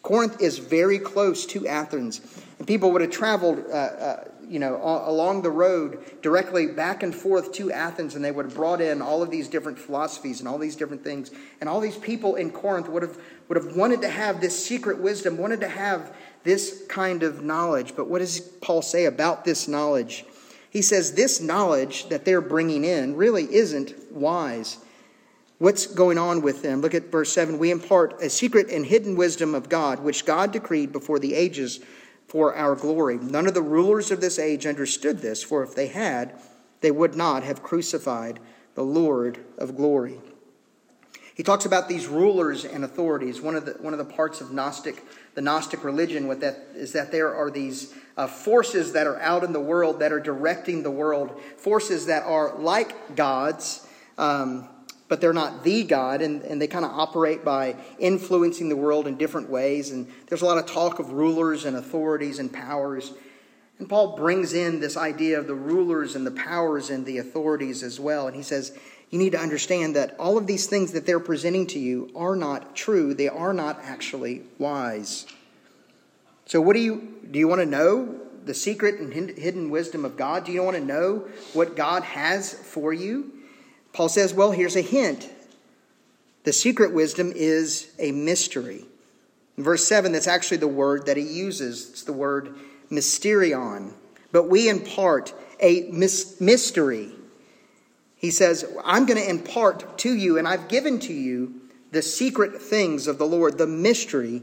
Corinth 0.02 0.42
is 0.42 0.58
very 0.58 0.98
close 0.98 1.46
to 1.46 1.68
Athens, 1.68 2.22
and 2.58 2.66
people 2.66 2.90
would 2.90 3.02
have 3.02 3.12
traveled, 3.12 3.62
uh, 3.70 3.72
uh, 3.72 4.24
you 4.48 4.58
know, 4.58 4.80
along 5.06 5.42
the 5.42 5.50
road 5.50 6.22
directly 6.22 6.66
back 6.66 7.02
and 7.02 7.14
forth 7.14 7.52
to 7.52 7.70
Athens, 7.72 8.14
and 8.14 8.24
they 8.24 8.30
would 8.30 8.46
have 8.46 8.54
brought 8.54 8.80
in 8.80 9.02
all 9.02 9.22
of 9.22 9.30
these 9.30 9.48
different 9.48 9.78
philosophies 9.78 10.40
and 10.40 10.48
all 10.48 10.58
these 10.58 10.76
different 10.76 11.04
things. 11.04 11.30
And 11.60 11.68
all 11.68 11.80
these 11.80 11.96
people 11.96 12.36
in 12.36 12.50
Corinth 12.50 12.88
would 12.88 13.02
have 13.02 13.18
would 13.48 13.56
have 13.56 13.76
wanted 13.76 14.02
to 14.02 14.08
have 14.08 14.40
this 14.40 14.64
secret 14.64 14.98
wisdom, 14.98 15.36
wanted 15.36 15.60
to 15.60 15.68
have 15.68 16.14
this 16.44 16.84
kind 16.88 17.22
of 17.22 17.42
knowledge. 17.42 17.94
But 17.96 18.08
what 18.08 18.20
does 18.20 18.40
Paul 18.40 18.82
say 18.82 19.04
about 19.04 19.44
this 19.44 19.68
knowledge? 19.68 20.24
He 20.70 20.82
says 20.82 21.12
this 21.12 21.40
knowledge 21.40 22.08
that 22.08 22.24
they're 22.24 22.40
bringing 22.40 22.84
in 22.84 23.16
really 23.16 23.44
isn't 23.54 23.94
wise. 24.12 24.78
What's 25.58 25.86
going 25.86 26.18
on 26.18 26.42
with 26.42 26.62
them? 26.62 26.80
Look 26.80 26.94
at 26.94 27.12
verse 27.12 27.32
7. 27.32 27.58
We 27.58 27.70
impart 27.70 28.20
a 28.20 28.28
secret 28.28 28.70
and 28.70 28.84
hidden 28.84 29.14
wisdom 29.14 29.54
of 29.54 29.68
God, 29.68 30.00
which 30.00 30.26
God 30.26 30.52
decreed 30.52 30.90
before 30.90 31.18
the 31.18 31.34
ages 31.34 31.80
for 32.34 32.52
our 32.56 32.74
glory. 32.74 33.16
None 33.16 33.46
of 33.46 33.54
the 33.54 33.62
rulers 33.62 34.10
of 34.10 34.20
this 34.20 34.40
age 34.40 34.66
understood 34.66 35.20
this, 35.20 35.44
for 35.44 35.62
if 35.62 35.76
they 35.76 35.86
had, 35.86 36.34
they 36.80 36.90
would 36.90 37.14
not 37.14 37.44
have 37.44 37.62
crucified 37.62 38.40
the 38.74 38.82
Lord 38.82 39.38
of 39.56 39.76
glory. 39.76 40.18
He 41.36 41.44
talks 41.44 41.64
about 41.64 41.88
these 41.88 42.08
rulers 42.08 42.64
and 42.64 42.82
authorities. 42.82 43.40
One 43.40 43.54
of 43.54 43.66
the, 43.66 43.74
one 43.74 43.94
of 43.94 44.00
the 44.00 44.04
parts 44.04 44.40
of 44.40 44.52
Gnostic, 44.52 45.04
the 45.36 45.42
Gnostic 45.42 45.84
religion 45.84 46.26
with 46.26 46.40
that, 46.40 46.70
is 46.74 46.90
that 46.90 47.12
there 47.12 47.32
are 47.32 47.52
these 47.52 47.94
uh, 48.16 48.26
forces 48.26 48.94
that 48.94 49.06
are 49.06 49.20
out 49.20 49.44
in 49.44 49.52
the 49.52 49.60
world 49.60 50.00
that 50.00 50.10
are 50.10 50.18
directing 50.18 50.82
the 50.82 50.90
world, 50.90 51.40
forces 51.56 52.06
that 52.06 52.24
are 52.24 52.58
like 52.58 53.14
gods, 53.14 53.86
um, 54.18 54.68
but 55.08 55.20
they're 55.20 55.32
not 55.32 55.64
the 55.64 55.84
God, 55.84 56.22
and, 56.22 56.42
and 56.42 56.60
they 56.60 56.66
kind 56.66 56.84
of 56.84 56.90
operate 56.92 57.44
by 57.44 57.76
influencing 57.98 58.68
the 58.68 58.76
world 58.76 59.06
in 59.06 59.16
different 59.16 59.50
ways. 59.50 59.90
And 59.90 60.10
there's 60.28 60.42
a 60.42 60.46
lot 60.46 60.58
of 60.58 60.66
talk 60.66 60.98
of 60.98 61.12
rulers 61.12 61.64
and 61.64 61.76
authorities 61.76 62.38
and 62.38 62.52
powers. 62.52 63.12
And 63.78 63.88
Paul 63.88 64.16
brings 64.16 64.54
in 64.54 64.80
this 64.80 64.96
idea 64.96 65.38
of 65.38 65.46
the 65.46 65.54
rulers 65.54 66.16
and 66.16 66.26
the 66.26 66.30
powers 66.30 66.90
and 66.90 67.04
the 67.04 67.18
authorities 67.18 67.82
as 67.82 68.00
well. 68.00 68.26
And 68.26 68.36
he 68.36 68.42
says, 68.42 68.76
you 69.10 69.18
need 69.18 69.30
to 69.30 69.38
understand 69.38 69.94
that 69.94 70.16
all 70.18 70.38
of 70.38 70.46
these 70.46 70.66
things 70.66 70.92
that 70.92 71.06
they're 71.06 71.20
presenting 71.20 71.66
to 71.68 71.78
you 71.78 72.10
are 72.16 72.34
not 72.34 72.74
true. 72.74 73.14
They 73.14 73.28
are 73.28 73.52
not 73.52 73.78
actually 73.82 74.42
wise. 74.58 75.26
So, 76.46 76.60
what 76.60 76.74
do 76.74 76.80
you 76.80 77.14
do? 77.30 77.38
You 77.38 77.46
want 77.46 77.60
to 77.60 77.66
know 77.66 78.20
the 78.44 78.54
secret 78.54 79.00
and 79.00 79.12
hidden 79.12 79.70
wisdom 79.70 80.04
of 80.04 80.16
God? 80.16 80.44
Do 80.44 80.52
you 80.52 80.62
want 80.62 80.76
to 80.76 80.84
know 80.84 81.28
what 81.52 81.76
God 81.76 82.02
has 82.02 82.52
for 82.52 82.92
you? 82.92 83.32
Paul 83.94 84.10
says, 84.10 84.34
well, 84.34 84.50
here's 84.50 84.76
a 84.76 84.82
hint. 84.82 85.30
The 86.42 86.52
secret 86.52 86.92
wisdom 86.92 87.32
is 87.34 87.90
a 87.98 88.12
mystery. 88.12 88.84
In 89.56 89.64
verse 89.64 89.86
7, 89.86 90.12
that's 90.12 90.26
actually 90.26 90.58
the 90.58 90.68
word 90.68 91.06
that 91.06 91.16
he 91.16 91.22
uses. 91.22 91.88
It's 91.88 92.02
the 92.02 92.12
word 92.12 92.54
mysterion. 92.90 93.94
But 94.32 94.50
we 94.50 94.68
impart 94.68 95.32
a 95.60 95.88
mystery 95.90 97.14
he 98.24 98.30
says, 98.30 98.64
I'm 98.86 99.04
going 99.04 99.20
to 99.20 99.28
impart 99.28 99.98
to 99.98 100.14
you, 100.14 100.38
and 100.38 100.48
I've 100.48 100.68
given 100.68 100.98
to 101.00 101.12
you 101.12 101.60
the 101.90 102.00
secret 102.00 102.62
things 102.62 103.06
of 103.06 103.18
the 103.18 103.26
Lord, 103.26 103.58
the 103.58 103.66
mystery 103.66 104.42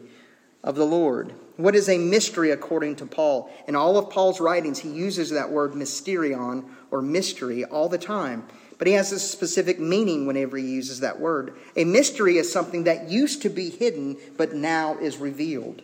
of 0.63 0.75
the 0.75 0.85
Lord. 0.85 1.33
What 1.57 1.75
is 1.75 1.89
a 1.89 1.97
mystery 1.97 2.51
according 2.51 2.97
to 2.97 3.07
Paul? 3.07 3.51
In 3.67 3.75
all 3.75 3.97
of 3.97 4.11
Paul's 4.11 4.39
writings, 4.39 4.77
he 4.77 4.89
uses 4.89 5.31
that 5.31 5.49
word 5.49 5.71
mysterion 5.71 6.65
or 6.91 7.01
mystery 7.01 7.65
all 7.65 7.89
the 7.89 7.97
time. 7.97 8.45
But 8.81 8.87
he 8.87 8.93
has 8.95 9.11
a 9.11 9.19
specific 9.19 9.79
meaning 9.79 10.25
whenever 10.25 10.57
he 10.57 10.65
uses 10.65 11.01
that 11.01 11.19
word. 11.19 11.53
A 11.75 11.83
mystery 11.83 12.39
is 12.39 12.51
something 12.51 12.85
that 12.85 13.11
used 13.11 13.43
to 13.43 13.49
be 13.49 13.69
hidden, 13.69 14.17
but 14.37 14.55
now 14.55 14.97
is 14.97 15.17
revealed. 15.17 15.83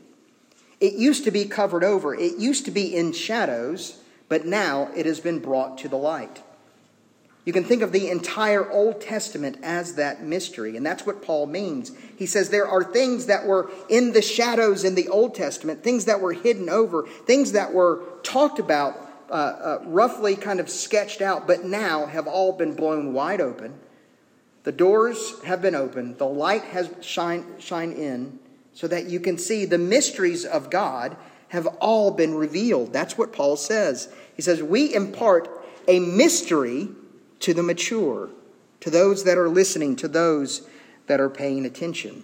It 0.79 0.93
used 0.93 1.23
to 1.25 1.29
be 1.29 1.45
covered 1.45 1.83
over, 1.83 2.15
it 2.15 2.39
used 2.39 2.65
to 2.65 2.71
be 2.71 2.95
in 2.95 3.13
shadows, 3.13 3.99
but 4.29 4.47
now 4.47 4.89
it 4.95 5.05
has 5.05 5.19
been 5.19 5.37
brought 5.37 5.77
to 5.77 5.87
the 5.87 5.95
light. 5.95 6.41
You 7.45 7.53
can 7.53 7.63
think 7.63 7.83
of 7.83 7.91
the 7.91 8.09
entire 8.09 8.67
Old 8.71 8.99
Testament 8.99 9.59
as 9.61 9.93
that 9.93 10.23
mystery, 10.23 10.75
and 10.75 10.83
that's 10.83 11.05
what 11.05 11.21
Paul 11.21 11.45
means. 11.45 11.91
He 12.17 12.25
says 12.25 12.49
there 12.49 12.67
are 12.67 12.83
things 12.83 13.27
that 13.27 13.45
were 13.45 13.69
in 13.89 14.13
the 14.13 14.23
shadows 14.23 14.83
in 14.83 14.95
the 14.95 15.07
Old 15.09 15.35
Testament, 15.35 15.83
things 15.83 16.05
that 16.05 16.19
were 16.19 16.33
hidden 16.33 16.67
over, 16.67 17.05
things 17.27 17.51
that 17.51 17.75
were 17.75 18.01
talked 18.23 18.57
about, 18.57 19.06
uh, 19.29 19.33
uh, 19.33 19.79
roughly 19.85 20.35
kind 20.35 20.59
of 20.59 20.69
sketched 20.69 21.21
out, 21.21 21.47
but 21.47 21.65
now 21.65 22.05
have 22.05 22.27
all 22.27 22.53
been 22.53 22.73
blown 22.73 23.13
wide 23.13 23.41
open. 23.41 23.73
The 24.63 24.71
doors 24.71 25.33
have 25.45 25.61
been 25.61 25.75
opened, 25.75 26.17
the 26.17 26.27
light 26.27 26.63
has 26.65 26.89
shine, 27.01 27.45
shine 27.59 27.93
in, 27.93 28.39
so 28.73 28.87
that 28.87 29.05
you 29.05 29.19
can 29.19 29.37
see 29.37 29.65
the 29.65 29.77
mysteries 29.77 30.45
of 30.45 30.69
God 30.69 31.15
have 31.49 31.67
all 31.79 32.11
been 32.11 32.35
revealed. 32.35 32.91
That's 32.91 33.17
what 33.17 33.31
Paul 33.31 33.55
says. 33.55 34.09
He 34.35 34.41
says, 34.41 34.61
We 34.61 34.93
impart 34.93 35.49
a 35.87 35.99
mystery 35.99 36.89
to 37.39 37.53
the 37.53 37.63
mature, 37.63 38.29
to 38.81 38.89
those 38.89 39.23
that 39.23 39.37
are 39.37 39.49
listening, 39.49 39.95
to 39.97 40.07
those 40.07 40.67
that 41.07 41.21
are 41.21 41.29
paying 41.29 41.65
attention. 41.65 42.23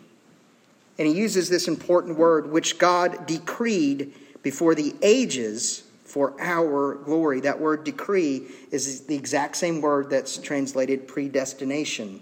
And 0.97 1.07
he 1.07 1.13
uses 1.13 1.49
this 1.49 1.67
important 1.67 2.17
word, 2.17 2.51
which 2.51 2.77
God 2.77 3.25
decreed 3.25 4.13
before 4.41 4.75
the 4.75 4.93
ages 5.01 5.82
for 6.13 6.39
our 6.39 6.93
glory. 6.93 7.39
That 7.39 7.59
word 7.59 7.83
decree 7.83 8.43
is 8.69 9.01
the 9.07 9.15
exact 9.15 9.55
same 9.55 9.81
word 9.81 10.11
that's 10.11 10.37
translated 10.37 11.07
predestination. 11.07 12.21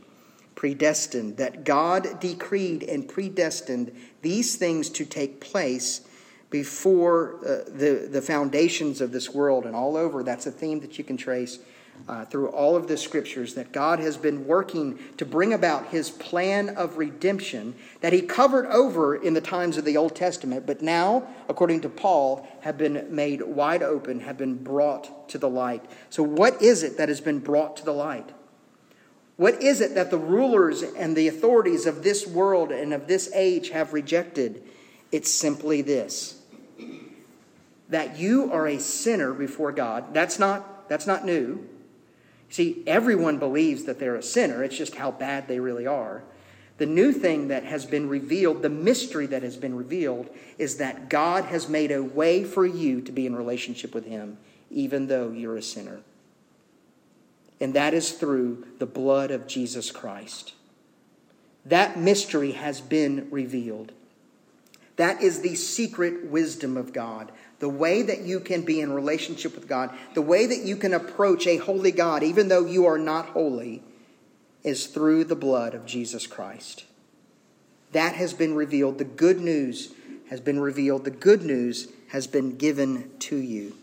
Predestined. 0.56 1.36
That 1.36 1.66
God 1.66 2.22
decreed 2.22 2.84
and 2.84 3.06
predestined 3.06 3.92
these 4.22 4.56
things 4.56 4.90
to 4.92 5.04
take 5.04 5.42
place 5.42 6.08
before 6.50 7.36
uh, 7.40 7.70
the, 7.70 8.08
the 8.10 8.22
foundations 8.22 9.02
of 9.02 9.12
this 9.12 9.32
world. 9.32 9.66
And 9.66 9.76
all 9.76 9.98
over, 9.98 10.24
that's 10.24 10.46
a 10.48 10.52
theme 10.52 10.80
that 10.80 10.98
you 10.98 11.04
can 11.04 11.18
trace 11.18 11.60
uh, 12.08 12.26
through 12.26 12.50
all 12.50 12.76
of 12.76 12.88
the 12.88 12.98
scriptures 12.98 13.54
that 13.56 13.72
God 13.72 14.00
has 14.00 14.18
been 14.18 14.46
working 14.46 15.00
to 15.18 15.26
bring 15.26 15.54
about 15.54 15.88
his 15.88 16.10
plan 16.10 16.70
of 16.70 16.98
redemption 16.98 17.76
that 18.02 18.14
he 18.14 18.22
covered 18.22 18.66
over 18.68 19.16
in 19.16 19.34
the 19.34 19.42
times 19.42 19.78
of 19.78 19.86
the 19.86 19.98
Old 19.98 20.16
Testament, 20.16 20.66
but 20.66 20.82
now, 20.82 21.28
according 21.48 21.82
to 21.82 21.90
Paul, 21.90 22.48
have 22.62 22.78
been 22.78 23.08
made 23.14 23.42
wide 23.42 23.84
open, 23.84 24.22
have 24.22 24.38
been 24.38 24.64
brought 24.64 25.30
to 25.30 25.38
the 25.38 25.50
light. 25.50 25.84
So, 26.10 26.24
what 26.24 26.62
is 26.62 26.84
it 26.84 26.98
that 26.98 27.10
has 27.10 27.22
been 27.22 27.40
brought 27.40 27.78
to 27.78 27.86
the 27.86 27.94
light? 27.94 28.30
What 29.38 29.62
is 29.62 29.82
it 29.82 29.96
that 29.96 30.12
the 30.12 30.18
rulers 30.18 30.84
and 30.84 31.16
the 31.16 31.28
authorities 31.28 31.86
of 31.86 32.04
this 32.04 32.28
world 32.28 32.72
and 32.72 32.94
of 32.94 33.08
this 33.08 33.32
age 33.34 33.70
have 33.70 33.94
rejected? 33.94 34.64
It's 35.12 35.32
simply 35.32 35.82
this 35.82 36.42
that 37.92 38.18
you 38.18 38.52
are 38.52 38.68
a 38.68 38.80
sinner 38.80 39.34
before 39.34 39.72
God. 39.72 40.14
That's 40.14 40.40
not, 40.40 40.88
that's 40.88 41.06
not 41.06 41.26
new. 41.26 41.68
See, 42.52 42.84
everyone 42.86 43.40
believes 43.40 43.86
that 43.86 43.98
they're 43.98 44.18
a 44.18 44.22
sinner, 44.22 44.64
it's 44.64 44.78
just 44.78 44.96
how 44.96 45.10
bad 45.10 45.48
they 45.48 45.60
really 45.60 45.88
are. 45.88 46.22
The 46.78 46.86
new 46.86 47.14
thing 47.14 47.48
that 47.48 47.64
has 47.64 47.86
been 47.86 48.10
revealed, 48.10 48.62
the 48.62 48.70
mystery 48.70 49.26
that 49.28 49.42
has 49.42 49.56
been 49.56 49.76
revealed, 49.76 50.30
is 50.58 50.78
that 50.78 51.10
God 51.10 51.46
has 51.46 51.70
made 51.70 51.92
a 51.92 52.04
way 52.04 52.44
for 52.44 52.66
you 52.66 53.02
to 53.02 53.12
be 53.12 53.26
in 53.26 53.36
relationship 53.36 53.96
with 53.96 54.06
Him, 54.06 54.38
even 54.70 55.08
though 55.08 55.32
you're 55.32 55.56
a 55.56 55.62
sinner. 55.62 56.02
And 57.62 57.74
that 57.74 57.94
is 57.94 58.12
through 58.12 58.66
the 58.80 58.86
blood 58.86 59.32
of 59.32 59.48
Jesus 59.48 59.90
Christ. 59.90 60.54
That 61.66 61.98
mystery 61.98 62.52
has 62.52 62.82
been 62.82 63.28
revealed. 63.32 63.94
That 64.98 65.22
is 65.22 65.42
the 65.42 65.56
secret 65.56 66.26
wisdom 66.26 66.78
of 66.78 66.94
God 66.94 67.32
the 67.62 67.70
way 67.70 68.02
that 68.02 68.22
you 68.22 68.40
can 68.40 68.64
be 68.64 68.82
in 68.82 68.92
relationship 68.92 69.54
with 69.54 69.68
God, 69.68 69.92
the 70.16 70.22
way 70.22 70.48
that 70.48 70.64
you 70.64 70.76
can 70.76 70.96
approach 70.96 71.46
a 71.46 71.58
holy 71.58 71.92
God, 71.92 72.24
even 72.24 72.48
though 72.48 72.66
you 72.66 72.88
are 72.88 72.98
not 72.98 73.28
holy, 73.28 73.84
is 74.64 74.88
through 74.88 75.26
the 75.26 75.36
blood 75.36 75.76
of 75.76 75.86
Jesus 75.86 76.26
Christ. 76.26 76.86
That 77.92 78.16
has 78.16 78.34
been 78.34 78.56
revealed. 78.56 78.98
The 78.98 79.04
good 79.04 79.40
news 79.40 79.94
has 80.32 80.42
been 80.42 80.60
revealed. 80.60 81.04
The 81.04 81.12
good 81.12 81.44
news 81.44 81.90
has 82.10 82.26
been 82.26 82.58
given 82.58 83.12
to 83.20 83.36
you. 83.36 83.76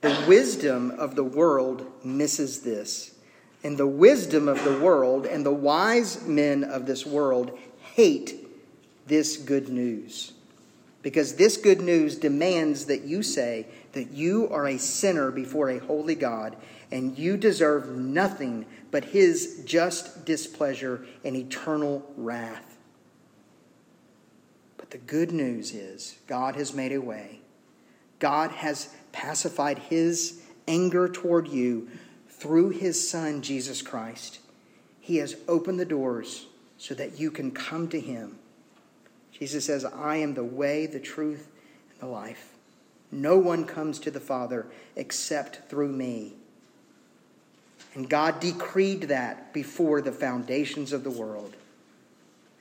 The 0.00 0.24
wisdom 0.28 0.92
of 0.92 1.16
the 1.16 1.24
world 1.24 1.84
misses 2.04 2.60
this. 2.60 3.12
And 3.64 3.76
the 3.76 3.88
wisdom 3.88 4.46
of 4.46 4.62
the 4.62 4.78
world 4.78 5.26
and 5.26 5.44
the 5.44 5.50
wise 5.50 6.24
men 6.24 6.62
of 6.62 6.86
this 6.86 7.04
world 7.04 7.58
hate 7.94 8.39
this 9.10 9.36
good 9.36 9.68
news. 9.68 10.32
Because 11.02 11.34
this 11.34 11.56
good 11.56 11.80
news 11.80 12.16
demands 12.16 12.86
that 12.86 13.02
you 13.02 13.22
say 13.22 13.66
that 13.92 14.12
you 14.12 14.48
are 14.50 14.68
a 14.68 14.78
sinner 14.78 15.30
before 15.30 15.68
a 15.68 15.78
holy 15.78 16.14
God 16.14 16.56
and 16.92 17.18
you 17.18 17.36
deserve 17.36 17.88
nothing 17.88 18.66
but 18.90 19.04
his 19.06 19.62
just 19.64 20.24
displeasure 20.24 21.04
and 21.24 21.36
eternal 21.36 22.08
wrath. 22.16 22.78
But 24.76 24.90
the 24.90 24.98
good 24.98 25.32
news 25.32 25.74
is 25.74 26.18
God 26.26 26.54
has 26.56 26.72
made 26.72 26.92
a 26.92 27.00
way. 27.00 27.40
God 28.18 28.50
has 28.52 28.94
pacified 29.12 29.78
his 29.78 30.42
anger 30.68 31.08
toward 31.08 31.48
you 31.48 31.88
through 32.28 32.70
his 32.70 33.10
Son, 33.10 33.42
Jesus 33.42 33.82
Christ. 33.82 34.38
He 35.00 35.16
has 35.16 35.36
opened 35.48 35.80
the 35.80 35.84
doors 35.84 36.46
so 36.78 36.94
that 36.94 37.18
you 37.18 37.30
can 37.30 37.50
come 37.50 37.88
to 37.88 37.98
him. 38.00 38.39
Jesus 39.40 39.64
says, 39.64 39.84
I 39.86 40.16
am 40.16 40.34
the 40.34 40.44
way, 40.44 40.86
the 40.86 41.00
truth, 41.00 41.48
and 41.90 42.00
the 42.00 42.12
life. 42.12 42.52
No 43.10 43.38
one 43.38 43.64
comes 43.64 43.98
to 44.00 44.10
the 44.10 44.20
Father 44.20 44.66
except 44.94 45.68
through 45.68 45.92
me. 45.92 46.34
And 47.94 48.08
God 48.08 48.38
decreed 48.38 49.04
that 49.04 49.52
before 49.52 50.02
the 50.02 50.12
foundations 50.12 50.92
of 50.92 51.02
the 51.02 51.10
world. 51.10 51.56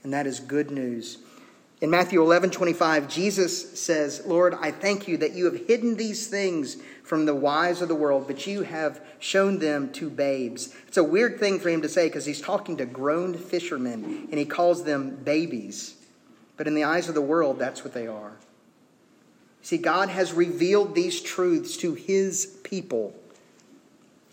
And 0.03 0.13
that 0.13 0.25
is 0.25 0.39
good 0.39 0.71
news. 0.71 1.19
In 1.81 1.89
Matthew 1.89 2.21
11 2.21 2.49
25, 2.49 3.09
Jesus 3.09 3.79
says, 3.79 4.23
Lord, 4.25 4.55
I 4.59 4.71
thank 4.71 5.07
you 5.07 5.17
that 5.17 5.33
you 5.33 5.45
have 5.45 5.67
hidden 5.67 5.97
these 5.97 6.27
things 6.27 6.77
from 7.03 7.25
the 7.25 7.35
wise 7.35 7.81
of 7.81 7.89
the 7.89 7.95
world, 7.95 8.25
but 8.25 8.47
you 8.47 8.63
have 8.63 9.01
shown 9.19 9.59
them 9.59 9.91
to 9.93 10.09
babes. 10.09 10.73
It's 10.87 10.97
a 10.97 11.03
weird 11.03 11.39
thing 11.39 11.59
for 11.59 11.69
him 11.69 11.81
to 11.81 11.89
say 11.89 12.07
because 12.07 12.25
he's 12.25 12.41
talking 12.41 12.77
to 12.77 12.85
grown 12.85 13.33
fishermen 13.33 14.27
and 14.29 14.39
he 14.39 14.45
calls 14.45 14.83
them 14.83 15.17
babies. 15.23 15.95
But 16.59 16.67
in 16.67 16.75
the 16.75 16.83
eyes 16.83 17.09
of 17.09 17.15
the 17.15 17.21
world, 17.21 17.57
that's 17.57 17.83
what 17.83 17.95
they 17.95 18.05
are. 18.05 18.33
See, 19.63 19.79
God 19.79 20.09
has 20.09 20.31
revealed 20.31 20.93
these 20.93 21.19
truths 21.19 21.75
to 21.77 21.95
his 21.95 22.45
people, 22.63 23.15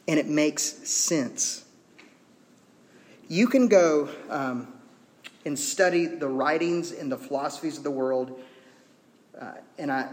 and 0.06 0.18
it 0.18 0.26
makes 0.26 0.62
sense. 0.62 1.64
You 3.28 3.46
can 3.46 3.68
go. 3.68 4.10
Um, 4.28 4.74
and 5.46 5.56
study 5.56 6.06
the 6.06 6.26
writings 6.26 6.90
and 6.90 7.10
the 7.10 7.16
philosophies 7.16 7.78
of 7.78 7.84
the 7.84 7.90
world. 7.90 8.38
Uh, 9.40 9.52
and 9.78 9.92
I, 9.92 10.08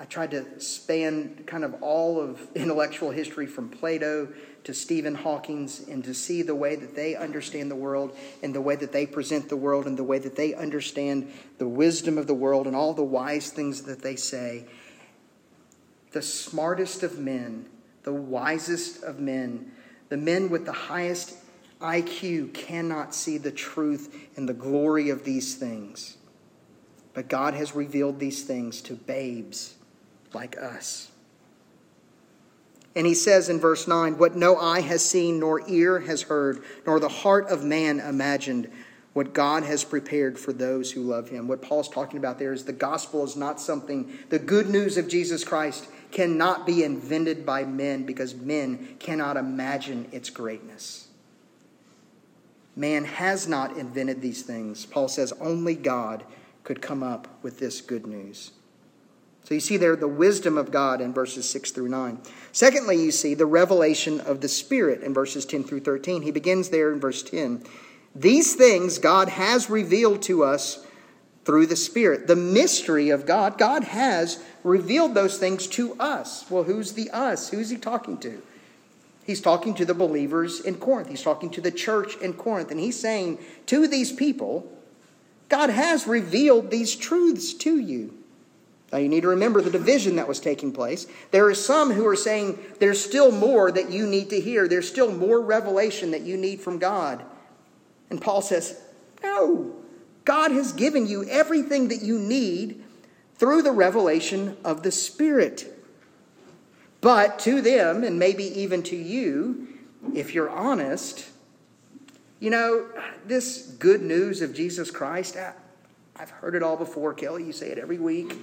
I 0.00 0.06
tried 0.06 0.30
to 0.30 0.58
span 0.58 1.44
kind 1.44 1.62
of 1.62 1.82
all 1.82 2.18
of 2.18 2.40
intellectual 2.54 3.10
history 3.10 3.46
from 3.46 3.68
Plato 3.68 4.28
to 4.64 4.72
Stephen 4.72 5.14
Hawking's 5.14 5.86
and 5.88 6.02
to 6.04 6.14
see 6.14 6.40
the 6.40 6.54
way 6.54 6.74
that 6.74 6.96
they 6.96 7.14
understand 7.14 7.70
the 7.70 7.76
world 7.76 8.16
and 8.42 8.54
the 8.54 8.62
way 8.62 8.76
that 8.76 8.92
they 8.92 9.04
present 9.04 9.50
the 9.50 9.56
world 9.56 9.86
and 9.86 9.98
the 9.98 10.04
way 10.04 10.18
that 10.18 10.36
they 10.36 10.54
understand 10.54 11.30
the 11.58 11.68
wisdom 11.68 12.16
of 12.16 12.26
the 12.26 12.34
world 12.34 12.66
and 12.66 12.74
all 12.74 12.94
the 12.94 13.04
wise 13.04 13.50
things 13.50 13.82
that 13.82 14.00
they 14.00 14.16
say. 14.16 14.64
The 16.12 16.22
smartest 16.22 17.02
of 17.02 17.18
men, 17.18 17.66
the 18.02 18.12
wisest 18.12 19.02
of 19.02 19.20
men, 19.20 19.70
the 20.08 20.16
men 20.16 20.48
with 20.48 20.64
the 20.64 20.72
highest 20.72 21.36
IQ 21.80 22.54
cannot 22.54 23.14
see 23.14 23.36
the 23.36 23.52
truth 23.52 24.14
and 24.36 24.48
the 24.48 24.54
glory 24.54 25.10
of 25.10 25.24
these 25.24 25.56
things. 25.56 26.16
But 27.12 27.28
God 27.28 27.52
has 27.52 27.74
revealed 27.74 28.18
these 28.18 28.44
things 28.44 28.80
to 28.82 28.94
babes 28.94 29.74
like 30.32 30.56
us. 30.58 31.10
And 32.96 33.06
he 33.06 33.14
says 33.14 33.48
in 33.48 33.60
verse 33.60 33.86
9, 33.86 34.18
What 34.18 34.34
no 34.34 34.56
eye 34.56 34.80
has 34.80 35.04
seen, 35.04 35.38
nor 35.40 35.68
ear 35.68 36.00
has 36.00 36.22
heard, 36.22 36.62
nor 36.86 36.98
the 36.98 37.08
heart 37.08 37.48
of 37.48 37.64
man 37.64 38.00
imagined, 38.00 38.70
what 39.12 39.32
God 39.32 39.64
has 39.64 39.84
prepared 39.84 40.38
for 40.38 40.52
those 40.52 40.92
who 40.92 41.02
love 41.02 41.28
him. 41.28 41.48
What 41.48 41.62
Paul's 41.62 41.88
talking 41.88 42.18
about 42.18 42.38
there 42.38 42.52
is 42.52 42.64
the 42.64 42.72
gospel 42.72 43.24
is 43.24 43.36
not 43.36 43.60
something, 43.60 44.18
the 44.28 44.38
good 44.38 44.68
news 44.68 44.96
of 44.96 45.08
Jesus 45.08 45.44
Christ 45.44 45.88
cannot 46.12 46.66
be 46.66 46.84
invented 46.84 47.44
by 47.44 47.64
men 47.64 48.04
because 48.04 48.34
men 48.34 48.96
cannot 48.98 49.36
imagine 49.36 50.08
its 50.12 50.30
greatness. 50.30 51.08
Man 52.76 53.04
has 53.04 53.48
not 53.48 53.76
invented 53.76 54.20
these 54.20 54.42
things. 54.42 54.86
Paul 54.86 55.08
says 55.08 55.32
only 55.40 55.74
God 55.74 56.24
could 56.62 56.80
come 56.80 57.02
up 57.02 57.28
with 57.42 57.58
this 57.58 57.80
good 57.80 58.06
news. 58.06 58.52
So 59.44 59.54
you 59.54 59.60
see 59.60 59.76
there 59.76 59.96
the 59.96 60.06
wisdom 60.06 60.56
of 60.56 60.70
God 60.70 61.00
in 61.00 61.12
verses 61.12 61.48
6 61.48 61.72
through 61.72 61.88
9. 61.88 62.20
Secondly, 62.52 63.02
you 63.02 63.10
see 63.10 63.34
the 63.34 63.46
revelation 63.46 64.20
of 64.20 64.40
the 64.40 64.48
Spirit 64.48 65.02
in 65.02 65.12
verses 65.12 65.44
10 65.44 65.64
through 65.64 65.80
13. 65.80 66.22
He 66.22 66.30
begins 66.30 66.68
there 66.68 66.92
in 66.92 67.00
verse 67.00 67.22
10. 67.22 67.64
These 68.14 68.54
things 68.54 68.98
God 68.98 69.28
has 69.28 69.70
revealed 69.70 70.22
to 70.22 70.44
us 70.44 70.86
through 71.44 71.66
the 71.66 71.76
Spirit. 71.76 72.26
The 72.26 72.36
mystery 72.36 73.10
of 73.10 73.26
God, 73.26 73.58
God 73.58 73.84
has 73.84 74.42
revealed 74.62 75.14
those 75.14 75.38
things 75.38 75.66
to 75.68 75.94
us. 75.94 76.48
Well, 76.50 76.64
who's 76.64 76.92
the 76.92 77.10
us? 77.10 77.50
Who's 77.50 77.70
he 77.70 77.76
talking 77.76 78.18
to? 78.18 78.42
He's 79.24 79.40
talking 79.40 79.74
to 79.74 79.84
the 79.84 79.94
believers 79.94 80.60
in 80.60 80.76
Corinth. 80.76 81.08
He's 81.08 81.22
talking 81.22 81.50
to 81.50 81.60
the 81.60 81.70
church 81.70 82.16
in 82.16 82.34
Corinth. 82.34 82.70
And 82.70 82.80
he's 82.80 82.98
saying 82.98 83.38
to 83.66 83.86
these 83.86 84.12
people, 84.12 84.70
God 85.48 85.70
has 85.70 86.06
revealed 86.06 86.70
these 86.70 86.96
truths 86.96 87.54
to 87.54 87.78
you. 87.78 88.14
Now, 88.92 88.98
you 88.98 89.08
need 89.08 89.20
to 89.20 89.28
remember 89.28 89.60
the 89.60 89.70
division 89.70 90.16
that 90.16 90.26
was 90.26 90.40
taking 90.40 90.72
place. 90.72 91.06
There 91.30 91.46
are 91.46 91.54
some 91.54 91.92
who 91.92 92.06
are 92.06 92.16
saying 92.16 92.58
there's 92.80 93.02
still 93.02 93.30
more 93.30 93.70
that 93.70 93.90
you 93.90 94.06
need 94.06 94.30
to 94.30 94.40
hear, 94.40 94.66
there's 94.66 94.88
still 94.88 95.12
more 95.12 95.40
revelation 95.40 96.10
that 96.10 96.22
you 96.22 96.36
need 96.36 96.60
from 96.60 96.78
God. 96.78 97.24
And 98.10 98.20
Paul 98.20 98.42
says, 98.42 98.80
No, 99.22 99.76
God 100.24 100.50
has 100.50 100.72
given 100.72 101.06
you 101.06 101.24
everything 101.28 101.88
that 101.88 102.02
you 102.02 102.18
need 102.18 102.82
through 103.36 103.62
the 103.62 103.72
revelation 103.72 104.56
of 104.64 104.82
the 104.82 104.92
Spirit. 104.92 105.72
But 107.00 107.38
to 107.40 107.62
them, 107.62 108.04
and 108.04 108.18
maybe 108.18 108.44
even 108.60 108.82
to 108.84 108.96
you, 108.96 109.68
if 110.14 110.34
you're 110.34 110.50
honest, 110.50 111.28
you 112.40 112.50
know, 112.50 112.86
this 113.24 113.74
good 113.78 114.02
news 114.02 114.42
of 114.42 114.54
Jesus 114.54 114.90
Christ, 114.90 115.36
I've 116.20 116.28
heard 116.28 116.54
it 116.54 116.62
all 116.62 116.76
before. 116.76 117.14
Kelly, 117.14 117.44
you 117.44 117.52
say 117.52 117.70
it 117.70 117.78
every 117.78 117.98
week. 117.98 118.34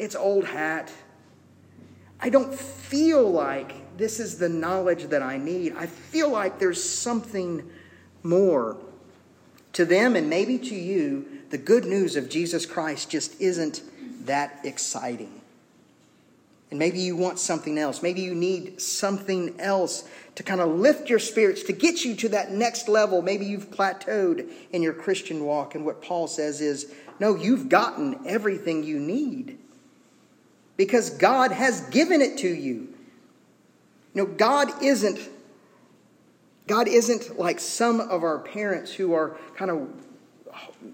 It's 0.00 0.16
old 0.16 0.44
hat. 0.44 0.90
I 2.18 2.28
don't 2.28 2.52
feel 2.52 3.30
like 3.30 3.96
this 3.96 4.18
is 4.18 4.36
the 4.36 4.48
knowledge 4.48 5.04
that 5.10 5.22
I 5.22 5.38
need. 5.38 5.76
I 5.76 5.86
feel 5.86 6.28
like 6.28 6.58
there's 6.58 6.82
something 6.82 7.70
more. 8.24 8.76
To 9.74 9.84
them, 9.84 10.16
and 10.16 10.28
maybe 10.28 10.58
to 10.58 10.74
you, 10.74 11.24
the 11.50 11.58
good 11.58 11.84
news 11.84 12.16
of 12.16 12.28
Jesus 12.28 12.66
Christ 12.66 13.10
just 13.10 13.40
isn't 13.40 13.82
that 14.26 14.58
exciting. 14.64 15.39
And 16.70 16.78
maybe 16.78 17.00
you 17.00 17.16
want 17.16 17.38
something 17.38 17.78
else. 17.78 18.02
Maybe 18.02 18.20
you 18.20 18.34
need 18.34 18.80
something 18.80 19.58
else 19.58 20.08
to 20.36 20.42
kind 20.42 20.60
of 20.60 20.68
lift 20.70 21.10
your 21.10 21.18
spirits, 21.18 21.64
to 21.64 21.72
get 21.72 22.04
you 22.04 22.14
to 22.16 22.28
that 22.30 22.52
next 22.52 22.88
level. 22.88 23.22
Maybe 23.22 23.44
you've 23.44 23.70
plateaued 23.70 24.48
in 24.72 24.82
your 24.82 24.92
Christian 24.92 25.44
walk. 25.44 25.74
And 25.74 25.84
what 25.84 26.00
Paul 26.00 26.28
says 26.28 26.60
is 26.60 26.92
no, 27.18 27.34
you've 27.34 27.68
gotten 27.68 28.20
everything 28.26 28.84
you 28.84 28.98
need 28.98 29.58
because 30.76 31.10
God 31.10 31.52
has 31.52 31.82
given 31.90 32.22
it 32.22 32.38
to 32.38 32.48
you. 32.48 32.94
You 34.14 34.24
know, 34.24 34.26
God 34.26 34.82
isn't. 34.82 35.18
God 36.66 36.86
isn't 36.86 37.38
like 37.38 37.58
some 37.58 38.00
of 38.00 38.22
our 38.22 38.38
parents 38.38 38.92
who 38.92 39.12
are 39.12 39.36
kind 39.56 39.70
of 39.72 39.88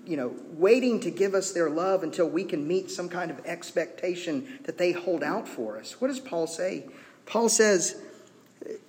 you 0.05 0.16
know, 0.16 0.35
waiting 0.53 1.01
to 1.01 1.11
give 1.11 1.35
us 1.35 1.53
their 1.53 1.70
love 1.70 2.03
until 2.03 2.29
we 2.29 2.44
can 2.44 2.66
meet 2.66 2.90
some 2.90 3.09
kind 3.09 3.31
of 3.31 3.44
expectation 3.44 4.59
that 4.64 4.79
they 4.79 4.92
hold 4.92 5.22
out 5.22 5.49
for 5.49 5.79
us. 5.79 6.01
What 6.01 6.09
does 6.09 6.20
Paul 6.20 6.46
say? 6.46 6.87
Paul 7.25 7.49
says, 7.49 7.96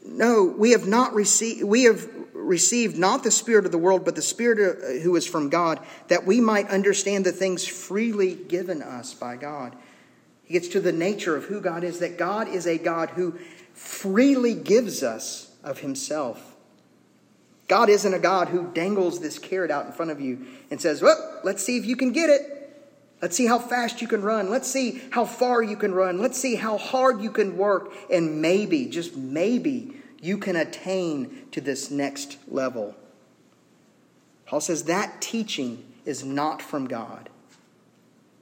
"No, 0.06 0.46
we 0.46 0.72
have 0.72 0.88
not 0.88 1.14
received 1.14 1.64
we 1.64 1.84
have 1.84 2.08
received 2.34 2.98
not 2.98 3.24
the 3.24 3.32
spirit 3.32 3.66
of 3.66 3.72
the 3.72 3.78
world, 3.78 4.06
but 4.06 4.16
the 4.16 4.22
spirit 4.22 4.80
uh, 4.84 5.02
who 5.02 5.16
is 5.16 5.28
from 5.28 5.50
God, 5.50 5.80
that 6.08 6.26
we 6.26 6.40
might 6.40 6.70
understand 6.70 7.26
the 7.26 7.32
things 7.32 7.68
freely 7.68 8.34
given 8.36 8.82
us 8.82 9.14
by 9.14 9.36
God." 9.36 9.76
He 10.44 10.54
gets 10.54 10.70
to 10.70 10.80
the 10.80 10.94
nature 10.94 11.36
of 11.36 11.46
who 11.46 11.60
God 11.60 11.84
is, 11.84 12.00
that 12.00 12.18
God 12.18 12.48
is 12.48 12.66
a 12.66 12.78
God 12.78 13.10
who 13.12 13.38
freely 13.74 14.54
gives 14.54 15.04
us 15.04 15.52
of 15.64 15.80
himself. 15.80 16.56
God 17.68 17.90
isn't 17.90 18.14
a 18.14 18.20
God 18.20 18.48
who 18.48 18.72
dangles 18.74 19.20
this 19.20 19.40
carrot 19.40 19.72
out 19.72 19.86
in 19.86 19.92
front 19.92 20.12
of 20.12 20.22
you 20.22 20.46
and 20.72 20.80
says, 20.80 21.02
Well, 21.02 21.42
let's 21.44 21.64
see 21.64 21.78
if 21.78 21.86
you 21.86 21.96
can 21.96 22.12
get 22.12 22.30
it. 22.30 22.54
Let's 23.22 23.36
see 23.36 23.48
how 23.48 23.60
fast 23.60 24.02
you 24.02 24.08
can 24.08 24.22
run. 24.22 24.50
Let's 24.50 24.70
see 24.70 25.02
how 25.10 25.26
far 25.26 25.64
you 25.64 25.76
can 25.76 25.94
run. 25.94 26.20
Let's 26.20 26.38
see 26.38 26.56
how 26.56 26.78
hard 26.78 27.22
you 27.22 27.32
can 27.32 27.58
work. 27.58 27.92
And 28.12 28.42
maybe, 28.42 28.86
just 28.86 29.18
maybe, 29.18 29.94
you 30.22 30.38
can 30.38 30.56
attain 30.56 31.48
to 31.52 31.60
this 31.60 31.90
next 31.90 32.38
level. 32.48 32.96
Paul 34.46 34.62
says 34.62 34.84
that 34.84 35.20
teaching 35.20 35.84
is 36.06 36.24
not 36.24 36.62
from 36.62 36.88
God. 36.88 37.30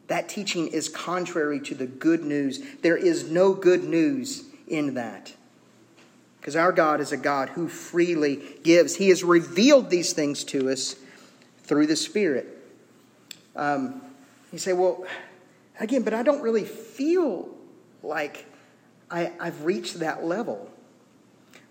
That 0.07 0.29
teaching 0.29 0.67
is 0.67 0.87
contrary 0.87 1.59
to 1.61 1.73
the 1.73 1.87
good 1.87 2.23
news. 2.23 2.61
There 2.81 2.97
is 2.97 3.31
no 3.31 3.53
good 3.53 3.83
news 3.83 4.43
in 4.67 4.93
that. 4.93 5.33
Because 6.45 6.57
our 6.57 6.71
God 6.71 7.01
is 7.01 7.11
a 7.11 7.17
God 7.17 7.49
who 7.49 7.67
freely 7.67 8.39
gives. 8.61 8.97
He 8.97 9.09
has 9.09 9.23
revealed 9.23 9.89
these 9.89 10.13
things 10.13 10.43
to 10.43 10.69
us 10.69 10.95
through 11.63 11.87
the 11.87 11.95
Spirit. 11.95 12.45
Um, 13.55 13.99
you 14.53 14.59
say, 14.59 14.73
well, 14.73 15.07
again, 15.79 16.03
but 16.03 16.13
I 16.13 16.21
don't 16.21 16.43
really 16.43 16.63
feel 16.63 17.49
like 18.03 18.45
I, 19.09 19.31
I've 19.39 19.65
reached 19.65 20.01
that 20.01 20.23
level. 20.23 20.69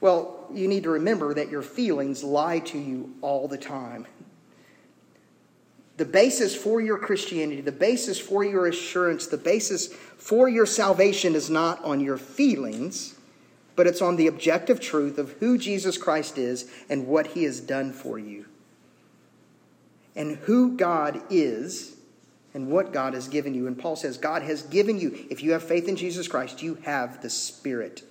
Well, 0.00 0.44
you 0.52 0.66
need 0.66 0.82
to 0.82 0.90
remember 0.90 1.34
that 1.34 1.52
your 1.52 1.62
feelings 1.62 2.24
lie 2.24 2.58
to 2.58 2.76
you 2.76 3.14
all 3.20 3.46
the 3.46 3.56
time. 3.56 4.08
The 5.98 6.04
basis 6.04 6.56
for 6.56 6.80
your 6.80 6.98
Christianity, 6.98 7.60
the 7.60 7.70
basis 7.70 8.18
for 8.18 8.42
your 8.42 8.66
assurance, 8.66 9.28
the 9.28 9.38
basis 9.38 9.87
for 9.87 10.48
your 10.48 10.66
salvation 10.66 11.37
is 11.37 11.48
not 11.48 11.80
on 11.84 12.00
your 12.00 12.16
feelings, 12.16 13.13
but 13.76 13.87
it's 13.87 14.02
on 14.02 14.16
the 14.16 14.26
objective 14.26 14.80
truth 14.80 15.18
of 15.18 15.32
who 15.40 15.58
Jesus 15.58 15.98
Christ 15.98 16.38
is 16.38 16.70
and 16.88 17.06
what 17.06 17.28
he 17.28 17.44
has 17.44 17.60
done 17.60 17.92
for 17.92 18.18
you. 18.18 18.46
And 20.14 20.37
who 20.37 20.76
God 20.76 21.20
is 21.28 21.96
and 22.52 22.70
what 22.70 22.92
God 22.92 23.14
has 23.14 23.26
given 23.26 23.52
you. 23.52 23.66
And 23.66 23.76
Paul 23.76 23.96
says, 23.96 24.16
God 24.16 24.42
has 24.42 24.62
given 24.62 24.98
you, 25.00 25.26
if 25.28 25.42
you 25.42 25.52
have 25.52 25.64
faith 25.64 25.88
in 25.88 25.96
Jesus 25.96 26.28
Christ, 26.28 26.62
you 26.62 26.76
have 26.84 27.20
the 27.20 27.30
Spirit. 27.30 28.02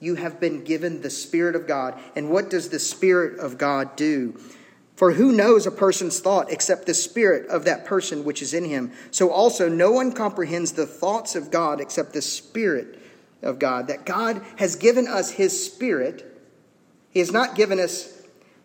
You 0.00 0.14
have 0.14 0.40
been 0.40 0.64
given 0.64 1.02
the 1.02 1.10
Spirit 1.10 1.54
of 1.54 1.66
God. 1.66 1.98
And 2.14 2.30
what 2.30 2.48
does 2.48 2.70
the 2.70 2.78
Spirit 2.78 3.38
of 3.38 3.58
God 3.58 3.94
do? 3.96 4.38
For 4.94 5.12
who 5.12 5.32
knows 5.32 5.66
a 5.66 5.70
person's 5.70 6.20
thought 6.20 6.50
except 6.50 6.86
the 6.86 6.94
Spirit 6.94 7.46
of 7.48 7.66
that 7.66 7.84
person 7.84 8.24
which 8.24 8.40
is 8.40 8.54
in 8.54 8.64
him? 8.64 8.92
So 9.10 9.30
also, 9.30 9.68
no 9.68 9.92
one 9.92 10.12
comprehends 10.12 10.72
the 10.72 10.86
thoughts 10.86 11.36
of 11.36 11.50
God 11.50 11.82
except 11.82 12.14
the 12.14 12.22
Spirit 12.22 12.98
of 13.42 13.58
God. 13.58 13.88
That 13.88 14.06
God 14.06 14.42
has 14.56 14.76
given 14.76 15.06
us 15.06 15.30
His 15.30 15.64
Spirit. 15.64 16.24
He 17.10 17.20
has 17.20 17.32
not 17.32 17.54
given 17.54 17.80
us 17.80 18.12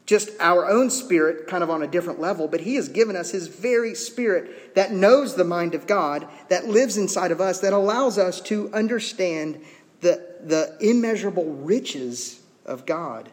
just 0.06 0.30
our 0.40 0.70
own 0.70 0.90
spirit, 0.90 1.48
kind 1.48 1.64
of 1.64 1.70
on 1.70 1.84
a 1.84 1.88
different 1.88 2.20
level, 2.20 2.48
but 2.48 2.62
He 2.62 2.76
has 2.76 2.90
given 2.90 3.16
us 3.16 3.32
His 3.32 3.48
very 3.48 3.96
Spirit 3.96 4.76
that 4.76 4.92
knows 4.92 5.36
the 5.36 5.44
mind 5.44 5.76
of 5.76 5.88
God, 5.88 6.28
that 6.50 6.68
lives 6.68 6.98
inside 6.98 7.32
of 7.32 7.40
us, 7.40 7.60
that 7.62 7.74
allows 7.74 8.18
us 8.18 8.42
to 8.42 8.70
understand 8.74 9.64
the, 10.02 10.36
the 10.44 10.76
immeasurable 10.82 11.46
riches 11.46 12.42
of 12.66 12.86
God. 12.86 13.30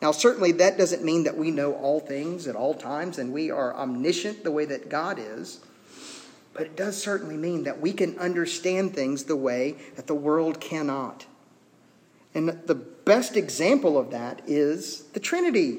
Now, 0.00 0.10
certainly 0.10 0.52
that 0.52 0.78
doesn't 0.78 1.04
mean 1.04 1.24
that 1.24 1.36
we 1.36 1.50
know 1.50 1.74
all 1.74 2.00
things 2.00 2.48
at 2.48 2.56
all 2.56 2.74
times 2.74 3.18
and 3.18 3.32
we 3.32 3.50
are 3.50 3.74
omniscient 3.74 4.42
the 4.42 4.50
way 4.50 4.64
that 4.64 4.88
God 4.88 5.18
is, 5.18 5.60
but 6.54 6.62
it 6.62 6.76
does 6.76 7.00
certainly 7.00 7.36
mean 7.36 7.64
that 7.64 7.80
we 7.80 7.92
can 7.92 8.18
understand 8.18 8.94
things 8.94 9.24
the 9.24 9.36
way 9.36 9.76
that 9.96 10.06
the 10.06 10.14
world 10.14 10.60
cannot. 10.60 11.26
And 12.34 12.48
the 12.48 12.74
best 12.74 13.36
example 13.36 13.98
of 13.98 14.10
that 14.10 14.42
is 14.46 15.02
the 15.12 15.20
Trinity. 15.20 15.78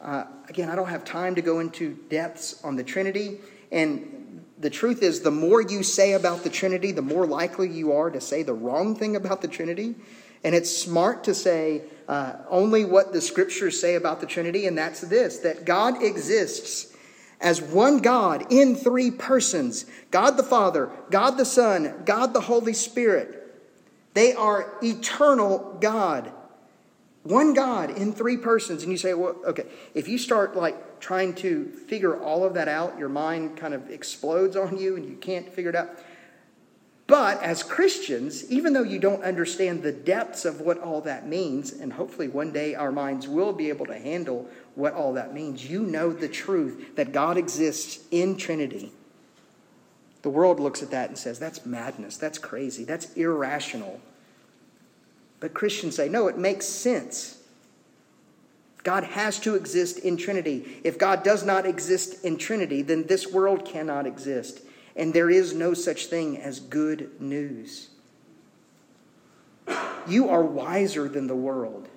Uh, 0.00 0.24
again, 0.48 0.70
I 0.70 0.76
don't 0.76 0.88
have 0.88 1.04
time 1.04 1.34
to 1.34 1.42
go 1.42 1.60
into 1.60 1.98
depths 2.08 2.62
on 2.64 2.76
the 2.76 2.84
Trinity. 2.84 3.38
And 3.70 4.44
the 4.58 4.70
truth 4.70 5.02
is, 5.02 5.20
the 5.20 5.30
more 5.30 5.60
you 5.60 5.82
say 5.82 6.12
about 6.12 6.42
the 6.42 6.50
Trinity, 6.50 6.92
the 6.92 7.02
more 7.02 7.26
likely 7.26 7.68
you 7.68 7.92
are 7.92 8.10
to 8.10 8.20
say 8.20 8.42
the 8.42 8.54
wrong 8.54 8.94
thing 8.94 9.16
about 9.16 9.42
the 9.42 9.48
Trinity. 9.48 9.94
And 10.42 10.54
it's 10.54 10.74
smart 10.74 11.24
to 11.24 11.34
say 11.34 11.82
uh, 12.08 12.34
only 12.48 12.84
what 12.84 13.12
the 13.12 13.20
scriptures 13.20 13.78
say 13.78 13.94
about 13.94 14.20
the 14.20 14.26
Trinity, 14.26 14.66
and 14.66 14.76
that's 14.76 15.00
this 15.02 15.38
that 15.38 15.64
God 15.64 16.02
exists 16.02 16.89
as 17.40 17.62
one 17.62 17.98
God 17.98 18.52
in 18.52 18.76
three 18.76 19.10
persons 19.10 19.86
God 20.10 20.36
the 20.36 20.42
Father, 20.42 20.90
God 21.10 21.32
the 21.32 21.44
Son, 21.44 22.02
God 22.04 22.34
the 22.34 22.42
Holy 22.42 22.72
Spirit. 22.72 23.36
They 24.14 24.34
are 24.34 24.74
eternal 24.82 25.76
God. 25.80 26.32
One 27.22 27.54
God 27.54 27.90
in 27.90 28.12
three 28.12 28.36
persons. 28.36 28.82
And 28.82 28.90
you 28.90 28.98
say, 28.98 29.14
well, 29.14 29.36
okay, 29.46 29.66
if 29.94 30.08
you 30.08 30.18
start 30.18 30.56
like 30.56 31.00
trying 31.00 31.34
to 31.36 31.66
figure 31.66 32.20
all 32.20 32.44
of 32.44 32.54
that 32.54 32.66
out, 32.66 32.98
your 32.98 33.08
mind 33.08 33.56
kind 33.56 33.74
of 33.74 33.90
explodes 33.90 34.56
on 34.56 34.78
you 34.78 34.96
and 34.96 35.04
you 35.06 35.16
can't 35.16 35.52
figure 35.52 35.70
it 35.70 35.76
out. 35.76 35.90
But 37.10 37.42
as 37.42 37.64
Christians, 37.64 38.48
even 38.52 38.72
though 38.72 38.84
you 38.84 39.00
don't 39.00 39.24
understand 39.24 39.82
the 39.82 39.90
depths 39.90 40.44
of 40.44 40.60
what 40.60 40.78
all 40.78 41.00
that 41.00 41.26
means, 41.26 41.72
and 41.72 41.92
hopefully 41.92 42.28
one 42.28 42.52
day 42.52 42.76
our 42.76 42.92
minds 42.92 43.26
will 43.26 43.52
be 43.52 43.68
able 43.68 43.86
to 43.86 43.98
handle 43.98 44.48
what 44.76 44.94
all 44.94 45.14
that 45.14 45.34
means, 45.34 45.68
you 45.68 45.82
know 45.82 46.12
the 46.12 46.28
truth 46.28 46.94
that 46.94 47.10
God 47.10 47.36
exists 47.36 47.98
in 48.12 48.36
Trinity. 48.36 48.92
The 50.22 50.30
world 50.30 50.60
looks 50.60 50.84
at 50.84 50.92
that 50.92 51.08
and 51.08 51.18
says, 51.18 51.40
that's 51.40 51.66
madness, 51.66 52.16
that's 52.16 52.38
crazy, 52.38 52.84
that's 52.84 53.12
irrational. 53.14 54.00
But 55.40 55.52
Christians 55.52 55.96
say, 55.96 56.08
no, 56.08 56.28
it 56.28 56.38
makes 56.38 56.66
sense. 56.66 57.42
God 58.84 59.02
has 59.02 59.40
to 59.40 59.56
exist 59.56 59.98
in 59.98 60.16
Trinity. 60.16 60.78
If 60.84 60.96
God 60.96 61.24
does 61.24 61.44
not 61.44 61.66
exist 61.66 62.24
in 62.24 62.36
Trinity, 62.36 62.82
then 62.82 63.08
this 63.08 63.26
world 63.26 63.64
cannot 63.64 64.06
exist. 64.06 64.60
And 65.00 65.14
there 65.14 65.30
is 65.30 65.54
no 65.54 65.72
such 65.72 66.06
thing 66.06 66.36
as 66.36 66.60
good 66.60 67.18
news. 67.22 67.88
You 70.06 70.28
are 70.28 70.42
wiser 70.42 71.08
than 71.08 71.26
the 71.26 71.34
world 71.34 71.88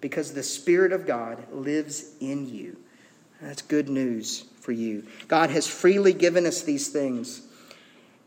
because 0.00 0.34
the 0.34 0.42
Spirit 0.42 0.92
of 0.92 1.06
God 1.06 1.44
lives 1.52 2.10
in 2.18 2.52
you. 2.52 2.76
That's 3.40 3.62
good 3.62 3.88
news 3.88 4.46
for 4.60 4.72
you. 4.72 5.06
God 5.28 5.50
has 5.50 5.68
freely 5.68 6.12
given 6.12 6.44
us 6.44 6.62
these 6.62 6.88
things. 6.88 7.42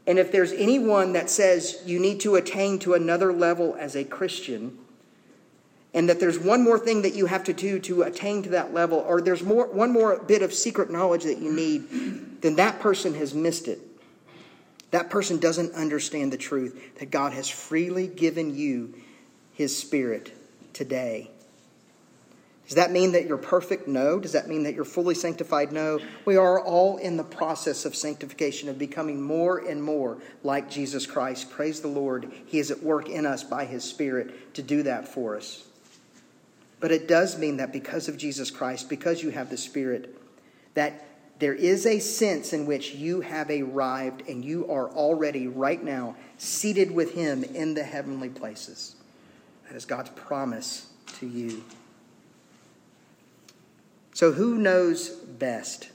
And 0.06 0.18
if 0.18 0.32
there's 0.32 0.54
anyone 0.54 1.12
that 1.12 1.30
says 1.30 1.82
you 1.86 2.00
need 2.00 2.22
to 2.22 2.36
attain 2.36 2.80
to 2.80 2.94
another 2.94 3.34
level 3.34 3.76
as 3.78 3.98
a 3.98 4.06
Christian, 4.06 4.78
and 5.94 6.08
that 6.08 6.22
there's 6.22 6.40
one 6.40 6.64
more 6.64 6.80
thing 6.80 7.02
that 7.02 7.14
you 7.14 7.26
have 7.26 7.44
to 7.44 7.54
do 7.54 7.78
to 7.80 8.04
attain 8.04 8.44
to 8.44 8.50
that 8.52 8.74
level, 8.74 9.00
or 9.00 9.20
there's 9.20 9.44
more, 9.44 9.68
one 9.68 9.92
more 9.92 10.18
bit 10.24 10.44
of 10.44 10.54
secret 10.54 10.90
knowledge 10.90 11.26
that 11.26 11.40
you 11.40 11.52
need, 11.52 12.42
then 12.42 12.56
that 12.56 12.80
person 12.80 13.14
has 13.16 13.34
missed 13.34 13.68
it. 13.68 13.82
That 14.92 15.10
person 15.10 15.40
doesn't 15.40 15.74
understand 15.74 16.32
the 16.32 16.38
truth 16.38 16.98
that 17.00 17.12
God 17.12 17.34
has 17.34 17.50
freely 17.50 18.08
given 18.08 18.56
you 18.56 18.94
his 19.54 19.78
spirit 19.78 20.32
today. 20.74 21.30
Does 22.68 22.76
that 22.76 22.92
mean 22.92 23.14
that 23.14 23.26
you're 23.26 23.38
perfect? 23.38 23.88
No. 23.88 24.20
Does 24.20 24.34
that 24.34 24.50
mean 24.50 24.64
that 24.64 24.76
you're 24.76 24.84
fully 24.84 25.16
sanctified? 25.16 25.72
No. 25.72 26.00
We 26.26 26.36
are 26.36 26.60
all 26.60 26.98
in 26.98 27.16
the 27.16 27.24
process 27.24 27.86
of 27.86 27.96
sanctification, 27.96 28.68
of 28.68 28.78
becoming 28.78 29.22
more 29.22 29.58
and 29.60 29.82
more 29.82 30.18
like 30.44 30.70
Jesus 30.70 31.06
Christ. 31.06 31.50
Praise 31.50 31.80
the 31.80 31.88
Lord. 31.88 32.30
He 32.46 32.60
is 32.60 32.70
at 32.70 32.84
work 32.84 33.08
in 33.08 33.26
us 33.26 33.42
by 33.42 33.64
His 33.64 33.86
Spirit 33.86 34.54
to 34.56 34.62
do 34.62 34.84
that 34.84 35.08
for 35.08 35.38
us. 35.38 35.66
But 36.82 36.92
it 36.92 37.08
does 37.08 37.40
mean 37.40 37.58
that 37.58 37.72
because 37.72 38.10
of 38.10 38.18
Jesus 38.18 38.52
Christ, 38.52 38.90
because 38.90 39.24
you 39.24 39.30
have 39.30 39.50
the 39.50 39.58
Spirit, 39.58 40.16
that 40.74 41.07
there 41.40 41.54
is 41.54 41.86
a 41.86 42.00
sense 42.00 42.54
in 42.54 42.66
which 42.66 42.96
you 42.96 43.22
have 43.22 43.50
arrived 43.50 44.28
and 44.28 44.44
you 44.44 44.70
are 44.72 44.90
already, 44.90 45.48
right 45.48 45.84
now, 45.84 46.16
seated 46.38 46.92
with 46.92 47.14
Him 47.14 47.44
in 47.44 47.74
the 47.74 47.84
heavenly 47.84 48.30
places. 48.30 48.96
That 49.68 49.76
is 49.76 49.86
God's 49.86 50.10
promise 50.12 50.88
to 51.20 51.28
you. 51.28 51.64
So, 54.14 54.32
who 54.32 54.58
knows 54.58 55.10
best? 55.10 55.90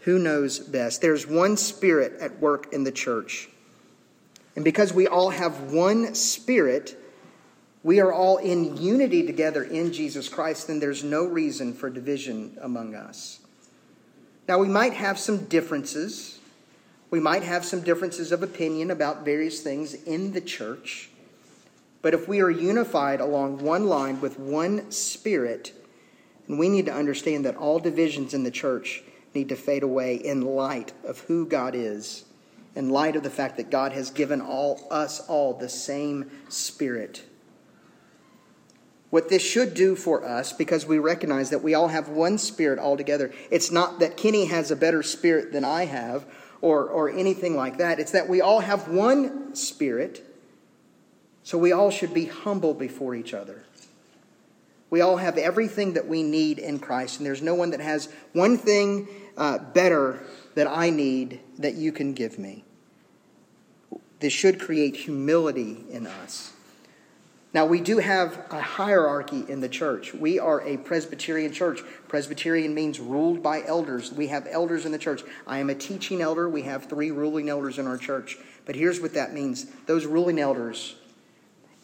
Who 0.00 0.18
knows 0.18 0.58
best? 0.58 1.00
There's 1.00 1.26
one 1.26 1.56
spirit 1.56 2.20
at 2.20 2.40
work 2.40 2.72
in 2.72 2.84
the 2.84 2.92
church. 2.92 3.48
And 4.56 4.64
because 4.64 4.92
we 4.92 5.06
all 5.06 5.30
have 5.30 5.72
one 5.72 6.14
spirit, 6.14 6.99
we 7.82 8.00
are 8.00 8.12
all 8.12 8.36
in 8.36 8.76
unity 8.76 9.24
together 9.24 9.62
in 9.62 9.92
Jesus 9.92 10.28
Christ, 10.28 10.66
then 10.66 10.80
there's 10.80 11.02
no 11.02 11.24
reason 11.24 11.72
for 11.72 11.88
division 11.88 12.58
among 12.60 12.94
us. 12.94 13.40
Now, 14.46 14.58
we 14.58 14.68
might 14.68 14.92
have 14.94 15.18
some 15.18 15.44
differences. 15.44 16.38
We 17.10 17.20
might 17.20 17.42
have 17.42 17.64
some 17.64 17.80
differences 17.80 18.32
of 18.32 18.42
opinion 18.42 18.90
about 18.90 19.24
various 19.24 19.60
things 19.60 19.94
in 19.94 20.32
the 20.32 20.40
church. 20.40 21.08
But 22.02 22.14
if 22.14 22.28
we 22.28 22.40
are 22.40 22.50
unified 22.50 23.20
along 23.20 23.58
one 23.58 23.86
line 23.86 24.20
with 24.20 24.38
one 24.38 24.90
spirit, 24.90 25.72
and 26.48 26.58
we 26.58 26.68
need 26.68 26.86
to 26.86 26.92
understand 26.92 27.44
that 27.44 27.56
all 27.56 27.78
divisions 27.78 28.34
in 28.34 28.42
the 28.42 28.50
church 28.50 29.02
need 29.34 29.48
to 29.48 29.56
fade 29.56 29.82
away 29.82 30.16
in 30.16 30.42
light 30.42 30.92
of 31.04 31.20
who 31.20 31.46
God 31.46 31.74
is, 31.74 32.24
in 32.74 32.90
light 32.90 33.16
of 33.16 33.22
the 33.22 33.30
fact 33.30 33.56
that 33.56 33.70
God 33.70 33.92
has 33.92 34.10
given 34.10 34.40
all 34.40 34.86
us 34.90 35.20
all 35.28 35.54
the 35.54 35.68
same 35.68 36.30
spirit. 36.48 37.22
What 39.10 39.28
this 39.28 39.42
should 39.42 39.74
do 39.74 39.96
for 39.96 40.24
us, 40.24 40.52
because 40.52 40.86
we 40.86 40.98
recognize 40.98 41.50
that 41.50 41.62
we 41.62 41.74
all 41.74 41.88
have 41.88 42.08
one 42.08 42.38
spirit 42.38 42.78
altogether, 42.78 43.32
it's 43.50 43.70
not 43.70 43.98
that 43.98 44.16
Kenny 44.16 44.46
has 44.46 44.70
a 44.70 44.76
better 44.76 45.02
spirit 45.02 45.52
than 45.52 45.64
I 45.64 45.86
have 45.86 46.24
or, 46.60 46.84
or 46.86 47.10
anything 47.10 47.56
like 47.56 47.78
that. 47.78 47.98
It's 47.98 48.12
that 48.12 48.28
we 48.28 48.40
all 48.40 48.60
have 48.60 48.88
one 48.88 49.54
spirit 49.54 50.24
so 51.42 51.58
we 51.58 51.72
all 51.72 51.90
should 51.90 52.14
be 52.14 52.26
humble 52.26 52.74
before 52.74 53.14
each 53.14 53.34
other. 53.34 53.64
We 54.90 55.00
all 55.00 55.16
have 55.16 55.38
everything 55.38 55.94
that 55.94 56.06
we 56.06 56.22
need 56.22 56.58
in 56.58 56.78
Christ, 56.78 57.18
and 57.18 57.26
there's 57.26 57.42
no 57.42 57.54
one 57.54 57.70
that 57.70 57.80
has 57.80 58.08
one 58.32 58.58
thing 58.58 59.08
uh, 59.36 59.58
better 59.58 60.20
that 60.54 60.66
I 60.66 60.90
need 60.90 61.40
that 61.58 61.74
you 61.74 61.92
can 61.92 62.12
give 62.12 62.38
me. 62.38 62.64
This 64.18 64.32
should 64.32 64.60
create 64.60 64.96
humility 64.96 65.84
in 65.90 66.06
us. 66.06 66.52
Now, 67.52 67.66
we 67.66 67.80
do 67.80 67.98
have 67.98 68.46
a 68.50 68.60
hierarchy 68.60 69.44
in 69.48 69.60
the 69.60 69.68
church. 69.68 70.14
We 70.14 70.38
are 70.38 70.60
a 70.60 70.76
Presbyterian 70.76 71.52
church. 71.52 71.80
Presbyterian 72.06 72.74
means 72.74 73.00
ruled 73.00 73.42
by 73.42 73.64
elders. 73.64 74.12
We 74.12 74.28
have 74.28 74.46
elders 74.48 74.86
in 74.86 74.92
the 74.92 74.98
church. 74.98 75.22
I 75.48 75.58
am 75.58 75.68
a 75.68 75.74
teaching 75.74 76.20
elder. 76.20 76.48
We 76.48 76.62
have 76.62 76.84
three 76.84 77.10
ruling 77.10 77.48
elders 77.48 77.78
in 77.78 77.88
our 77.88 77.98
church. 77.98 78.38
But 78.66 78.76
here's 78.76 79.00
what 79.00 79.14
that 79.14 79.32
means 79.32 79.66
those 79.86 80.06
ruling 80.06 80.38
elders 80.38 80.94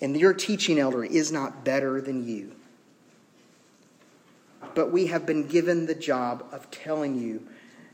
and 0.00 0.16
your 0.16 0.34
teaching 0.34 0.78
elder 0.78 1.04
is 1.04 1.32
not 1.32 1.64
better 1.64 2.00
than 2.00 2.26
you. 2.26 2.52
But 4.74 4.92
we 4.92 5.06
have 5.06 5.24
been 5.24 5.46
given 5.46 5.86
the 5.86 5.94
job 5.94 6.44
of 6.52 6.70
telling 6.70 7.18
you 7.18 7.46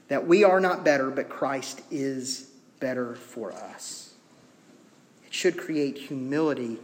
that 0.08 0.26
we 0.26 0.42
are 0.42 0.60
not 0.60 0.84
better, 0.84 1.10
but 1.10 1.28
Christ 1.28 1.82
is 1.90 2.50
better 2.80 3.14
for 3.14 3.52
us. 3.52 4.14
It 5.26 5.32
should 5.32 5.56
create 5.56 5.96
humility 5.96 6.78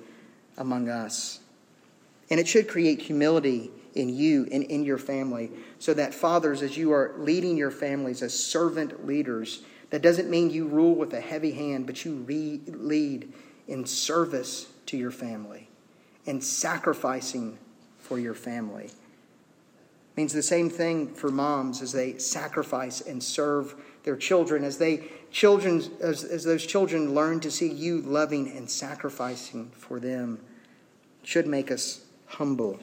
among 0.58 0.90
us. 0.90 1.40
And 2.30 2.38
it 2.38 2.46
should 2.46 2.68
create 2.68 3.00
humility 3.00 3.70
in 3.94 4.14
you 4.14 4.46
and 4.52 4.64
in 4.64 4.84
your 4.84 4.98
family 4.98 5.50
so 5.78 5.94
that 5.94 6.12
fathers, 6.12 6.60
as 6.60 6.76
you 6.76 6.92
are 6.92 7.14
leading 7.16 7.56
your 7.56 7.70
families 7.70 8.22
as 8.22 8.38
servant 8.38 9.06
leaders, 9.06 9.62
that 9.90 10.02
doesn't 10.02 10.28
mean 10.28 10.50
you 10.50 10.66
rule 10.66 10.94
with 10.94 11.14
a 11.14 11.20
heavy 11.20 11.52
hand, 11.52 11.86
but 11.86 12.04
you 12.04 12.16
re- 12.16 12.60
lead 12.66 13.32
in 13.66 13.86
service 13.86 14.66
to 14.86 14.96
your 14.96 15.10
family 15.10 15.68
and 16.26 16.44
sacrificing 16.44 17.58
for 17.98 18.18
your 18.18 18.34
family. 18.34 18.84
It 18.84 20.16
means 20.16 20.32
the 20.32 20.42
same 20.42 20.68
thing 20.68 21.14
for 21.14 21.30
moms 21.30 21.80
as 21.80 21.92
they 21.92 22.18
sacrifice 22.18 23.00
and 23.00 23.22
serve 23.22 23.74
their 24.08 24.16
children 24.16 24.64
as 24.64 24.78
they 24.78 25.04
children 25.30 25.82
as, 26.00 26.24
as 26.24 26.42
those 26.42 26.64
children 26.64 27.14
learn 27.14 27.40
to 27.40 27.50
see 27.50 27.70
you 27.70 28.00
loving 28.00 28.50
and 28.56 28.70
sacrificing 28.70 29.70
for 29.76 30.00
them 30.00 30.40
should 31.22 31.46
make 31.46 31.70
us 31.70 32.06
humble. 32.24 32.80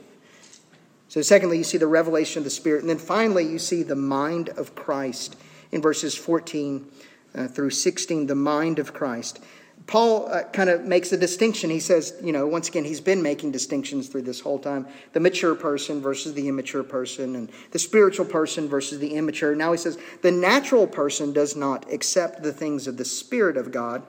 So, 1.08 1.24
secondly, 1.24 1.58
you 1.58 1.64
see 1.64 1.80
the 1.80 1.88
revelation 1.88 2.42
of 2.42 2.44
the 2.44 2.52
Spirit. 2.52 2.82
And 2.82 2.90
then 2.92 3.00
finally, 3.00 3.44
you 3.44 3.58
see 3.58 3.82
the 3.82 3.96
mind 3.96 4.50
of 4.50 4.76
Christ 4.76 5.36
in 5.72 5.82
verses 5.82 6.14
14 6.14 6.86
uh, 7.34 7.48
through 7.48 7.72
16, 7.72 8.28
the 8.28 8.36
mind 8.36 8.78
of 8.78 8.94
Christ. 8.94 9.44
Paul 9.88 10.28
uh, 10.32 10.44
kind 10.46 10.70
of 10.70 10.84
makes 10.84 11.12
a 11.12 11.18
distinction. 11.18 11.70
He 11.70 11.80
says, 11.80 12.16
you 12.24 12.32
know, 12.32 12.48
once 12.48 12.68
again, 12.70 12.86
he's 12.86 13.02
been 13.02 13.22
making 13.22 13.52
distinctions 13.52 14.08
through 14.08 14.24
this 14.24 14.40
whole 14.40 14.58
time 14.58 14.88
the 15.14 15.20
mature 15.20 15.54
person 15.54 16.02
versus 16.02 16.34
the 16.34 16.48
immature 16.48 16.84
person, 16.84 17.36
and 17.36 17.52
the 17.72 17.80
spiritual 17.80 18.26
person 18.26 18.68
versus 18.68 19.00
the 19.00 19.14
immature. 19.14 19.54
Now 19.56 19.72
he 19.72 19.78
says, 19.78 20.00
the 20.22 20.32
natural 20.32 20.88
person 20.88 21.34
does 21.34 21.56
not 21.56 21.92
accept 21.94 22.42
the 22.42 22.54
things 22.54 22.88
of 22.88 22.98
the 22.98 23.06
Spirit 23.06 23.58
of 23.58 23.72
God, 23.72 24.02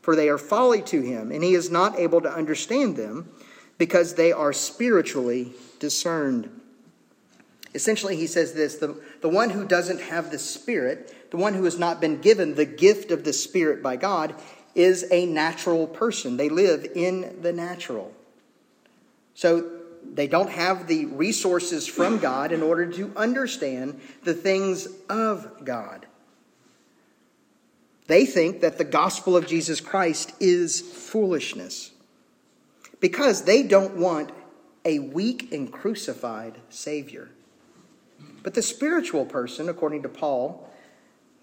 for 0.00 0.16
they 0.16 0.30
are 0.30 0.38
folly 0.38 0.80
to 0.82 1.02
him, 1.02 1.30
and 1.30 1.44
he 1.44 1.54
is 1.54 1.70
not 1.70 1.98
able 1.98 2.22
to 2.22 2.32
understand 2.32 2.96
them 2.96 3.30
because 3.76 4.14
they 4.14 4.32
are 4.32 4.52
spiritually 4.54 5.52
discerned. 5.78 6.48
Essentially, 7.74 8.16
he 8.16 8.26
says 8.26 8.54
this 8.54 8.76
the, 8.76 9.00
the 9.20 9.28
one 9.28 9.50
who 9.50 9.66
doesn't 9.66 10.00
have 10.00 10.30
the 10.30 10.38
Spirit, 10.38 11.30
the 11.30 11.36
one 11.36 11.54
who 11.54 11.64
has 11.64 11.78
not 11.78 12.00
been 12.00 12.20
given 12.20 12.54
the 12.54 12.64
gift 12.64 13.10
of 13.10 13.24
the 13.24 13.32
Spirit 13.32 13.82
by 13.82 13.96
God, 13.96 14.34
is 14.80 15.06
a 15.10 15.26
natural 15.26 15.86
person. 15.86 16.38
They 16.38 16.48
live 16.48 16.86
in 16.94 17.42
the 17.42 17.52
natural. 17.52 18.12
So 19.34 19.70
they 20.12 20.26
don't 20.26 20.50
have 20.50 20.86
the 20.86 21.04
resources 21.04 21.86
from 21.86 22.18
God 22.18 22.50
in 22.50 22.62
order 22.62 22.90
to 22.92 23.12
understand 23.14 24.00
the 24.24 24.32
things 24.32 24.88
of 25.08 25.64
God. 25.64 26.06
They 28.06 28.24
think 28.24 28.62
that 28.62 28.78
the 28.78 28.84
gospel 28.84 29.36
of 29.36 29.46
Jesus 29.46 29.80
Christ 29.80 30.32
is 30.40 30.80
foolishness 30.80 31.92
because 32.98 33.42
they 33.42 33.62
don't 33.62 33.96
want 33.96 34.32
a 34.84 34.98
weak 34.98 35.52
and 35.52 35.70
crucified 35.70 36.56
Savior. 36.70 37.28
But 38.42 38.54
the 38.54 38.62
spiritual 38.62 39.26
person, 39.26 39.68
according 39.68 40.02
to 40.02 40.08
Paul, 40.08 40.69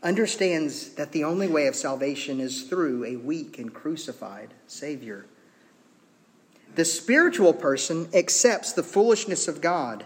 understands 0.03 0.89
that 0.95 1.11
the 1.11 1.23
only 1.23 1.47
way 1.47 1.67
of 1.67 1.75
salvation 1.75 2.39
is 2.39 2.63
through 2.63 3.03
a 3.05 3.15
weak 3.15 3.57
and 3.57 3.73
crucified 3.73 4.53
Savior. 4.67 5.25
The 6.75 6.85
spiritual 6.85 7.53
person 7.53 8.07
accepts 8.13 8.73
the 8.73 8.83
foolishness 8.83 9.47
of 9.47 9.61
God. 9.61 10.05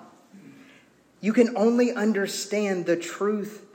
You 1.20 1.34
can 1.34 1.56
only 1.58 1.92
understand 1.92 2.86
the 2.86 2.96
truth 2.96 3.66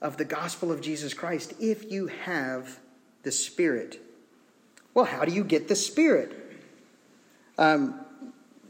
of 0.00 0.16
the 0.16 0.24
gospel 0.24 0.72
of 0.72 0.80
Jesus 0.80 1.14
Christ 1.14 1.54
if 1.60 1.90
you 1.90 2.08
have 2.08 2.80
the 3.22 3.30
Spirit. 3.30 4.00
Well, 4.92 5.04
how 5.04 5.24
do 5.24 5.32
you 5.32 5.44
get 5.44 5.68
the 5.68 5.76
Spirit? 5.76 6.36
Um, 7.56 8.01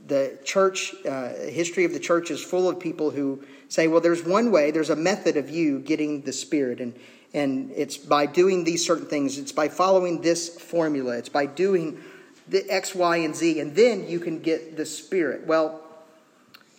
the 0.07 0.39
church, 0.45 0.95
uh, 1.07 1.29
history 1.29 1.85
of 1.85 1.93
the 1.93 2.01
church 2.01 2.31
is 2.31 2.43
full 2.43 2.69
of 2.69 2.81
people 2.81 3.11
who 3.11 3.43
say, 3.69 3.89
well, 3.89 4.01
there's 4.01 4.25
one 4.25 4.51
way, 4.51 4.71
there's 4.71 4.91
a 4.91 4.97
method 4.97 5.37
of 5.37 5.49
you 5.49 5.79
getting 5.79 6.23
the 6.23 6.33
Spirit, 6.33 6.81
and, 6.81 6.95
and 7.33 7.71
it's 7.75 7.97
by 7.97 8.27
doing 8.27 8.65
these 8.65 8.85
certain 8.85 9.07
things, 9.07 9.39
it's 9.39 9.53
by 9.53 9.69
following 9.69 10.21
this 10.21 10.61
formula, 10.61 11.17
it's 11.17 11.29
by 11.29 11.47
doing 11.47 12.01
the 12.49 12.69
X, 12.69 12.95
Y, 12.95 13.19
and 13.19 13.35
Z, 13.35 13.61
and 13.61 13.75
then 13.75 14.09
you 14.09 14.19
can 14.19 14.41
get 14.41 14.77
the 14.77 14.85
Spirit. 14.85 15.47
Well, 15.47 15.81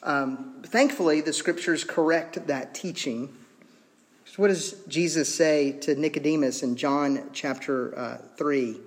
um, 0.04 0.62
thankfully, 0.64 1.22
the 1.22 1.34
scriptures 1.34 1.84
correct 1.84 2.48
that 2.48 2.76
teaching. 2.76 3.34
So 4.26 4.42
what 4.42 4.50
does 4.50 4.74
Jesus 4.88 5.34
say 5.34 5.74
to 5.82 5.96
Nicodemus 5.96 6.62
in 6.62 6.76
John 6.76 7.30
chapter 7.34 7.98
uh, 7.98 8.18
3? 8.36 8.78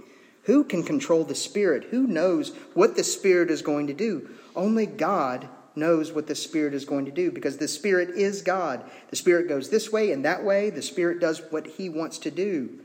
Who 0.46 0.64
can 0.64 0.82
control 0.82 1.24
the 1.24 1.34
Spirit? 1.34 1.88
Who 1.90 2.06
knows 2.06 2.54
what 2.74 2.96
the 2.96 3.04
Spirit 3.04 3.50
is 3.50 3.62
going 3.62 3.88
to 3.88 3.92
do? 3.92 4.30
Only 4.54 4.86
God 4.86 5.48
knows 5.74 6.12
what 6.12 6.28
the 6.28 6.34
Spirit 6.34 6.72
is 6.72 6.84
going 6.84 7.04
to 7.04 7.10
do 7.10 7.30
because 7.30 7.58
the 7.58 7.68
Spirit 7.68 8.10
is 8.10 8.42
God. 8.42 8.82
The 9.10 9.16
Spirit 9.16 9.48
goes 9.48 9.68
this 9.68 9.90
way 9.90 10.12
and 10.12 10.24
that 10.24 10.44
way. 10.44 10.70
The 10.70 10.82
Spirit 10.82 11.20
does 11.20 11.42
what 11.50 11.66
He 11.66 11.88
wants 11.88 12.18
to 12.18 12.30
do. 12.30 12.78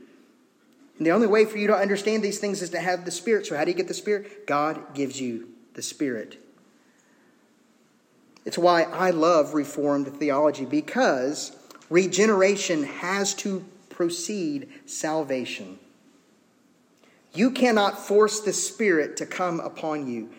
And 0.98 1.06
the 1.06 1.12
only 1.12 1.28
way 1.28 1.44
for 1.44 1.56
you 1.56 1.68
to 1.68 1.74
understand 1.74 2.22
these 2.22 2.38
things 2.38 2.62
is 2.62 2.70
to 2.70 2.80
have 2.80 3.04
the 3.04 3.10
Spirit. 3.10 3.46
So, 3.46 3.56
how 3.56 3.64
do 3.64 3.70
you 3.70 3.76
get 3.76 3.88
the 3.88 3.94
Spirit? 3.94 4.46
God 4.46 4.94
gives 4.94 5.20
you 5.20 5.48
the 5.74 5.82
Spirit. 5.82 6.38
It's 8.44 8.58
why 8.58 8.82
I 8.82 9.10
love 9.10 9.54
Reformed 9.54 10.08
theology 10.18 10.64
because 10.64 11.56
regeneration 11.88 12.82
has 12.82 13.34
to 13.34 13.64
precede 13.88 14.68
salvation. 14.84 15.78
You 17.34 17.50
cannot 17.50 17.98
force 17.98 18.40
the 18.40 18.52
Spirit 18.52 19.16
to 19.18 19.26
come 19.26 19.60
upon 19.60 20.06
you. 20.06 20.30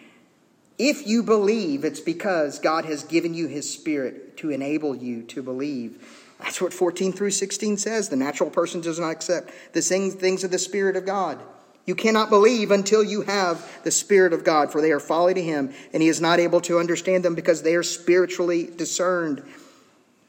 If 0.77 1.07
you 1.07 1.23
believe, 1.23 1.83
it's 1.83 1.99
because 1.99 2.59
God 2.59 2.85
has 2.85 3.03
given 3.03 3.33
you 3.33 3.47
His 3.47 3.71
Spirit 3.71 4.37
to 4.37 4.51
enable 4.51 4.95
you 4.95 5.23
to 5.23 5.41
believe. 5.41 6.33
That's 6.39 6.61
what 6.61 6.73
14 6.73 7.13
through 7.13 7.31
16 7.31 7.77
says. 7.77 8.09
The 8.09 8.15
natural 8.15 8.49
person 8.49 8.81
does 8.81 8.99
not 8.99 9.11
accept 9.11 9.51
the 9.73 9.81
things 9.81 10.43
of 10.43 10.51
the 10.51 10.59
Spirit 10.59 10.95
of 10.95 11.05
God. 11.05 11.39
You 11.85 11.95
cannot 11.95 12.29
believe 12.29 12.71
until 12.71 13.03
you 13.03 13.21
have 13.23 13.83
the 13.83 13.91
Spirit 13.91 14.33
of 14.33 14.43
God, 14.43 14.71
for 14.71 14.79
they 14.79 14.91
are 14.91 14.99
folly 14.99 15.33
to 15.33 15.41
him, 15.41 15.73
and 15.93 16.01
he 16.01 16.09
is 16.09 16.21
not 16.21 16.39
able 16.39 16.61
to 16.61 16.79
understand 16.79 17.25
them 17.25 17.35
because 17.35 17.61
they 17.61 17.75
are 17.75 17.83
spiritually 17.83 18.69
discerned. 18.77 19.43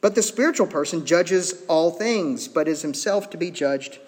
But 0.00 0.14
the 0.14 0.22
spiritual 0.22 0.66
person 0.66 1.07
judges 1.07 1.64
all 1.68 1.90
things, 1.90 2.48
but 2.48 2.68
is 2.68 2.83
himself 2.83 3.31
to 3.31 3.37
be 3.37 3.50
judged 3.50 3.98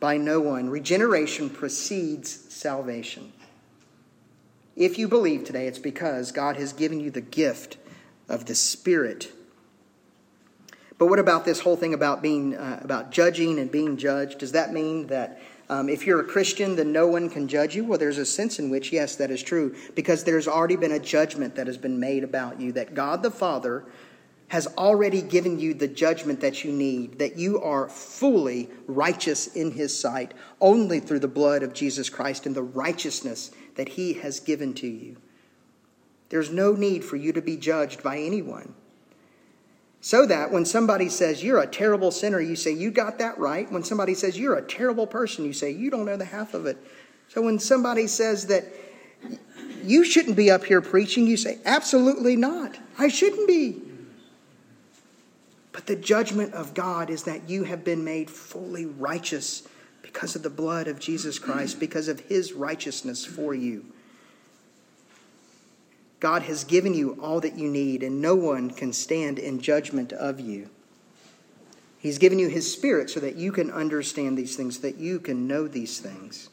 by 0.00 0.16
no 0.16 0.40
one. 0.40 0.70
Regeneration 0.70 1.50
precedes 1.50 2.30
salvation. 2.52 3.32
If 4.76 4.98
you 4.98 5.08
believe 5.08 5.44
today, 5.44 5.66
it's 5.66 5.78
because 5.78 6.30
God 6.30 6.56
has 6.56 6.72
given 6.72 7.00
you 7.00 7.10
the 7.10 7.20
gift 7.20 7.76
of 8.28 8.46
the 8.46 8.54
Spirit. 8.54 9.32
But 10.98 11.06
what 11.06 11.18
about 11.18 11.44
this 11.44 11.60
whole 11.60 11.76
thing 11.76 11.94
about 11.94 12.22
being 12.22 12.56
uh, 12.56 12.80
about 12.82 13.10
judging 13.10 13.58
and 13.58 13.70
being 13.70 13.96
judged? 13.96 14.38
Does 14.38 14.52
that 14.52 14.72
mean 14.72 15.06
that 15.08 15.40
um, 15.68 15.88
if 15.88 16.06
you're 16.06 16.20
a 16.20 16.24
Christian, 16.24 16.76
then 16.76 16.92
no 16.92 17.06
one 17.06 17.28
can 17.28 17.46
judge 17.46 17.76
you? 17.76 17.84
Well, 17.84 17.98
there's 17.98 18.18
a 18.18 18.26
sense 18.26 18.58
in 18.58 18.70
which, 18.70 18.92
yes, 18.92 19.16
that 19.16 19.30
is 19.30 19.42
true, 19.42 19.76
because 19.94 20.24
there's 20.24 20.48
already 20.48 20.76
been 20.76 20.92
a 20.92 20.98
judgment 20.98 21.54
that 21.56 21.66
has 21.66 21.76
been 21.76 22.00
made 22.00 22.24
about 22.24 22.60
you 22.60 22.72
that 22.72 22.94
God 22.94 23.22
the 23.22 23.30
Father 23.30 23.84
has 24.48 24.66
already 24.78 25.20
given 25.20 25.58
you 25.58 25.74
the 25.74 25.88
judgment 25.88 26.40
that 26.40 26.64
you 26.64 26.72
need, 26.72 27.18
that 27.18 27.36
you 27.36 27.60
are 27.60 27.88
fully 27.88 28.68
righteous 28.86 29.46
in 29.48 29.70
his 29.70 29.98
sight 29.98 30.32
only 30.60 31.00
through 31.00 31.18
the 31.18 31.28
blood 31.28 31.62
of 31.62 31.74
Jesus 31.74 32.08
Christ 32.08 32.46
and 32.46 32.56
the 32.56 32.62
righteousness 32.62 33.50
that 33.76 33.90
he 33.90 34.14
has 34.14 34.40
given 34.40 34.72
to 34.74 34.86
you. 34.86 35.16
There's 36.30 36.50
no 36.50 36.72
need 36.72 37.04
for 37.04 37.16
you 37.16 37.32
to 37.32 37.42
be 37.42 37.56
judged 37.56 38.02
by 38.02 38.18
anyone. 38.18 38.74
So 40.00 40.26
that 40.26 40.50
when 40.50 40.64
somebody 40.64 41.08
says 41.08 41.42
you're 41.42 41.60
a 41.60 41.66
terrible 41.66 42.10
sinner, 42.10 42.40
you 42.40 42.56
say, 42.56 42.70
You 42.70 42.90
got 42.90 43.18
that 43.18 43.38
right. 43.38 43.70
When 43.70 43.82
somebody 43.82 44.14
says 44.14 44.38
you're 44.38 44.56
a 44.56 44.62
terrible 44.62 45.06
person, 45.06 45.44
you 45.44 45.52
say, 45.52 45.70
You 45.70 45.90
don't 45.90 46.06
know 46.06 46.16
the 46.16 46.24
half 46.24 46.54
of 46.54 46.66
it. 46.66 46.78
So 47.28 47.42
when 47.42 47.58
somebody 47.58 48.06
says 48.06 48.46
that 48.46 48.64
you 49.82 50.04
shouldn't 50.04 50.36
be 50.36 50.50
up 50.50 50.64
here 50.64 50.80
preaching, 50.80 51.26
you 51.26 51.36
say, 51.36 51.58
Absolutely 51.64 52.36
not. 52.36 52.78
I 52.96 53.08
shouldn't 53.08 53.48
be. 53.48 53.87
But 55.78 55.86
the 55.86 55.94
judgment 55.94 56.54
of 56.54 56.74
God 56.74 57.08
is 57.08 57.22
that 57.22 57.48
you 57.48 57.62
have 57.62 57.84
been 57.84 58.02
made 58.02 58.28
fully 58.28 58.84
righteous 58.84 59.62
because 60.02 60.34
of 60.34 60.42
the 60.42 60.50
blood 60.50 60.88
of 60.88 60.98
Jesus 60.98 61.38
Christ, 61.38 61.78
because 61.78 62.08
of 62.08 62.18
his 62.18 62.52
righteousness 62.52 63.24
for 63.24 63.54
you. 63.54 63.86
God 66.18 66.42
has 66.42 66.64
given 66.64 66.94
you 66.94 67.16
all 67.22 67.38
that 67.38 67.56
you 67.56 67.70
need, 67.70 68.02
and 68.02 68.20
no 68.20 68.34
one 68.34 68.70
can 68.70 68.92
stand 68.92 69.38
in 69.38 69.60
judgment 69.60 70.12
of 70.12 70.40
you. 70.40 70.68
He's 72.00 72.18
given 72.18 72.40
you 72.40 72.48
His 72.48 72.72
Spirit 72.72 73.08
so 73.08 73.20
that 73.20 73.36
you 73.36 73.52
can 73.52 73.70
understand 73.70 74.36
these 74.36 74.56
things, 74.56 74.80
that 74.80 74.96
you 74.96 75.20
can 75.20 75.46
know 75.46 75.68
these 75.68 76.00
things. 76.00 76.48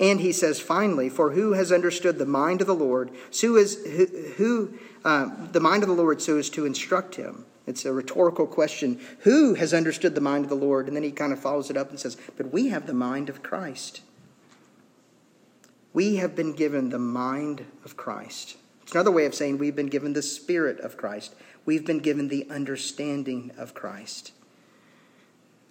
And 0.00 0.22
he 0.22 0.32
says, 0.32 0.58
finally, 0.58 1.10
for 1.10 1.32
who 1.32 1.52
has 1.52 1.70
understood 1.70 2.16
the 2.16 2.24
mind 2.24 2.62
of 2.62 2.66
the 2.66 2.74
Lord? 2.74 3.10
So 3.30 3.56
is, 3.56 3.84
who, 3.84 4.06
who 4.38 4.78
uh, 5.04 5.28
the 5.52 5.60
mind 5.60 5.82
of 5.82 5.90
the 5.90 5.94
Lord 5.94 6.22
so 6.22 6.38
as 6.38 6.48
to 6.50 6.64
instruct 6.64 7.16
him? 7.16 7.44
It's 7.68 7.84
a 7.84 7.92
rhetorical 7.92 8.46
question. 8.46 8.98
Who 9.20 9.52
has 9.52 9.74
understood 9.74 10.14
the 10.14 10.22
mind 10.22 10.44
of 10.44 10.48
the 10.48 10.56
Lord? 10.56 10.86
And 10.86 10.96
then 10.96 11.02
he 11.02 11.10
kind 11.10 11.34
of 11.34 11.38
follows 11.38 11.68
it 11.68 11.76
up 11.76 11.90
and 11.90 12.00
says, 12.00 12.16
But 12.38 12.50
we 12.50 12.68
have 12.68 12.86
the 12.86 12.94
mind 12.94 13.28
of 13.28 13.42
Christ. 13.42 14.00
We 15.92 16.16
have 16.16 16.34
been 16.34 16.54
given 16.54 16.88
the 16.88 16.98
mind 16.98 17.66
of 17.84 17.94
Christ. 17.94 18.56
It's 18.82 18.92
another 18.92 19.10
way 19.10 19.26
of 19.26 19.34
saying 19.34 19.58
we've 19.58 19.76
been 19.76 19.88
given 19.88 20.14
the 20.14 20.22
Spirit 20.22 20.80
of 20.80 20.96
Christ. 20.96 21.34
We've 21.66 21.84
been 21.84 21.98
given 21.98 22.28
the 22.28 22.48
understanding 22.48 23.50
of 23.58 23.74
Christ. 23.74 24.32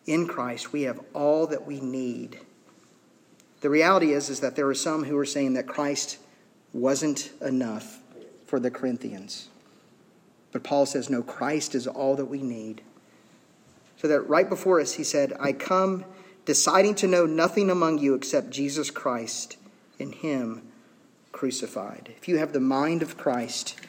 In 0.05 0.27
Christ, 0.27 0.71
we 0.71 0.83
have 0.83 1.01
all 1.15 1.47
that 1.47 1.65
we 1.65 1.79
need. 1.79 2.39
The 3.62 3.71
reality 3.71 4.13
is, 4.13 4.29
is 4.29 4.41
that 4.41 4.55
there 4.55 4.67
are 4.67 4.75
some 4.75 5.03
who 5.05 5.17
are 5.17 5.25
saying 5.25 5.53
that 5.53 5.65
Christ 5.65 6.19
wasn't 6.73 7.31
enough 7.41 7.99
for 8.45 8.60
the 8.60 8.69
Corinthians. 8.69 9.49
But 10.57 10.63
Paul 10.63 10.87
says, 10.87 11.07
no, 11.07 11.21
Christ 11.21 11.75
is 11.75 11.85
all 11.85 12.15
that 12.15 12.25
we 12.25 12.41
need. 12.41 12.81
So 13.97 14.07
that 14.07 14.21
right 14.21 14.49
before 14.49 14.81
us, 14.81 14.93
he 14.93 15.03
said, 15.03 15.33
I 15.39 15.53
come 15.53 16.03
deciding 16.45 16.95
to 16.95 17.07
know 17.07 17.27
nothing 17.27 17.69
among 17.69 17.99
you 17.99 18.15
except 18.15 18.49
Jesus 18.49 18.89
Christ 18.89 19.57
and 19.99 20.15
Him 20.15 20.63
crucified. 21.31 22.11
If 22.17 22.27
you 22.27 22.37
have 22.37 22.53
the 22.53 22.59
mind 22.59 23.03
of 23.03 23.19
Christ, 23.19 23.79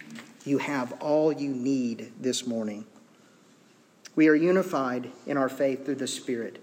you 0.44 0.58
have 0.58 0.92
all 1.00 1.32
you 1.32 1.48
need 1.48 2.12
this 2.20 2.46
morning. 2.46 2.84
We 4.14 4.28
are 4.28 4.34
unified 4.34 5.10
in 5.26 5.38
our 5.38 5.48
faith 5.48 5.86
through 5.86 5.94
the 5.94 6.06
Spirit. 6.06 6.62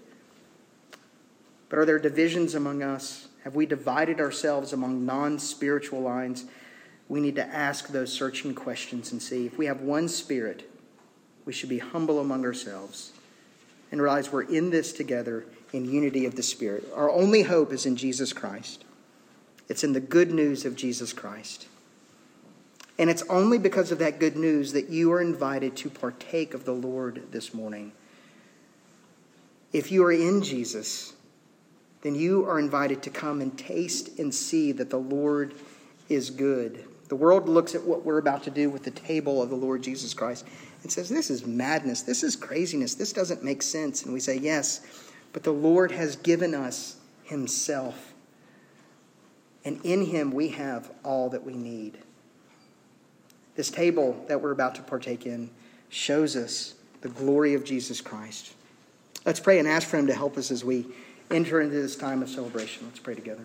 But 1.68 1.80
are 1.80 1.84
there 1.84 1.98
divisions 1.98 2.54
among 2.54 2.80
us? 2.80 3.26
Have 3.42 3.56
we 3.56 3.66
divided 3.66 4.20
ourselves 4.20 4.72
among 4.72 5.04
non 5.04 5.40
spiritual 5.40 6.00
lines? 6.00 6.44
We 7.08 7.20
need 7.20 7.36
to 7.36 7.46
ask 7.46 7.88
those 7.88 8.12
searching 8.12 8.54
questions 8.54 9.12
and 9.12 9.22
see 9.22 9.46
if 9.46 9.58
we 9.58 9.66
have 9.66 9.80
one 9.80 10.08
spirit, 10.08 10.68
we 11.44 11.52
should 11.52 11.68
be 11.68 11.78
humble 11.78 12.18
among 12.20 12.44
ourselves 12.44 13.12
and 13.92 14.02
realize 14.02 14.32
we're 14.32 14.42
in 14.42 14.70
this 14.70 14.92
together 14.92 15.46
in 15.72 15.84
unity 15.84 16.26
of 16.26 16.34
the 16.34 16.42
Spirit. 16.42 16.84
Our 16.94 17.10
only 17.10 17.42
hope 17.42 17.72
is 17.72 17.86
in 17.86 17.96
Jesus 17.96 18.32
Christ. 18.32 18.84
It's 19.68 19.84
in 19.84 19.92
the 19.92 20.00
good 20.00 20.30
news 20.30 20.64
of 20.64 20.76
Jesus 20.76 21.12
Christ. 21.12 21.68
And 22.98 23.10
it's 23.10 23.22
only 23.28 23.58
because 23.58 23.92
of 23.92 23.98
that 23.98 24.18
good 24.18 24.36
news 24.36 24.72
that 24.72 24.88
you 24.88 25.12
are 25.12 25.20
invited 25.20 25.76
to 25.78 25.90
partake 25.90 26.54
of 26.54 26.64
the 26.64 26.72
Lord 26.72 27.30
this 27.30 27.52
morning. 27.52 27.92
If 29.72 29.92
you 29.92 30.04
are 30.04 30.12
in 30.12 30.42
Jesus, 30.42 31.12
then 32.02 32.14
you 32.14 32.46
are 32.46 32.58
invited 32.58 33.02
to 33.02 33.10
come 33.10 33.40
and 33.40 33.56
taste 33.58 34.18
and 34.18 34.34
see 34.34 34.72
that 34.72 34.88
the 34.88 34.96
Lord 34.96 35.54
is 36.08 36.30
good. 36.30 36.85
The 37.08 37.16
world 37.16 37.48
looks 37.48 37.74
at 37.74 37.82
what 37.82 38.04
we're 38.04 38.18
about 38.18 38.42
to 38.44 38.50
do 38.50 38.68
with 38.68 38.82
the 38.82 38.90
table 38.90 39.40
of 39.40 39.48
the 39.48 39.56
Lord 39.56 39.82
Jesus 39.82 40.12
Christ 40.12 40.44
and 40.82 40.90
says, 40.90 41.08
This 41.08 41.30
is 41.30 41.46
madness. 41.46 42.02
This 42.02 42.22
is 42.22 42.34
craziness. 42.34 42.94
This 42.94 43.12
doesn't 43.12 43.44
make 43.44 43.62
sense. 43.62 44.02
And 44.02 44.12
we 44.12 44.20
say, 44.20 44.36
Yes, 44.38 44.80
but 45.32 45.44
the 45.44 45.52
Lord 45.52 45.92
has 45.92 46.16
given 46.16 46.54
us 46.54 46.96
Himself. 47.24 48.12
And 49.64 49.80
in 49.84 50.06
Him 50.06 50.32
we 50.32 50.48
have 50.48 50.90
all 51.04 51.30
that 51.30 51.44
we 51.44 51.54
need. 51.54 51.98
This 53.54 53.70
table 53.70 54.24
that 54.28 54.40
we're 54.40 54.52
about 54.52 54.74
to 54.74 54.82
partake 54.82 55.26
in 55.26 55.50
shows 55.88 56.36
us 56.36 56.74
the 57.02 57.08
glory 57.08 57.54
of 57.54 57.64
Jesus 57.64 58.00
Christ. 58.00 58.52
Let's 59.24 59.40
pray 59.40 59.58
and 59.58 59.68
ask 59.68 59.86
for 59.86 59.96
Him 59.96 60.08
to 60.08 60.14
help 60.14 60.36
us 60.36 60.50
as 60.50 60.64
we 60.64 60.86
enter 61.30 61.60
into 61.60 61.74
this 61.74 61.96
time 61.96 62.22
of 62.22 62.28
celebration. 62.28 62.86
Let's 62.86 62.98
pray 62.98 63.14
together. 63.14 63.44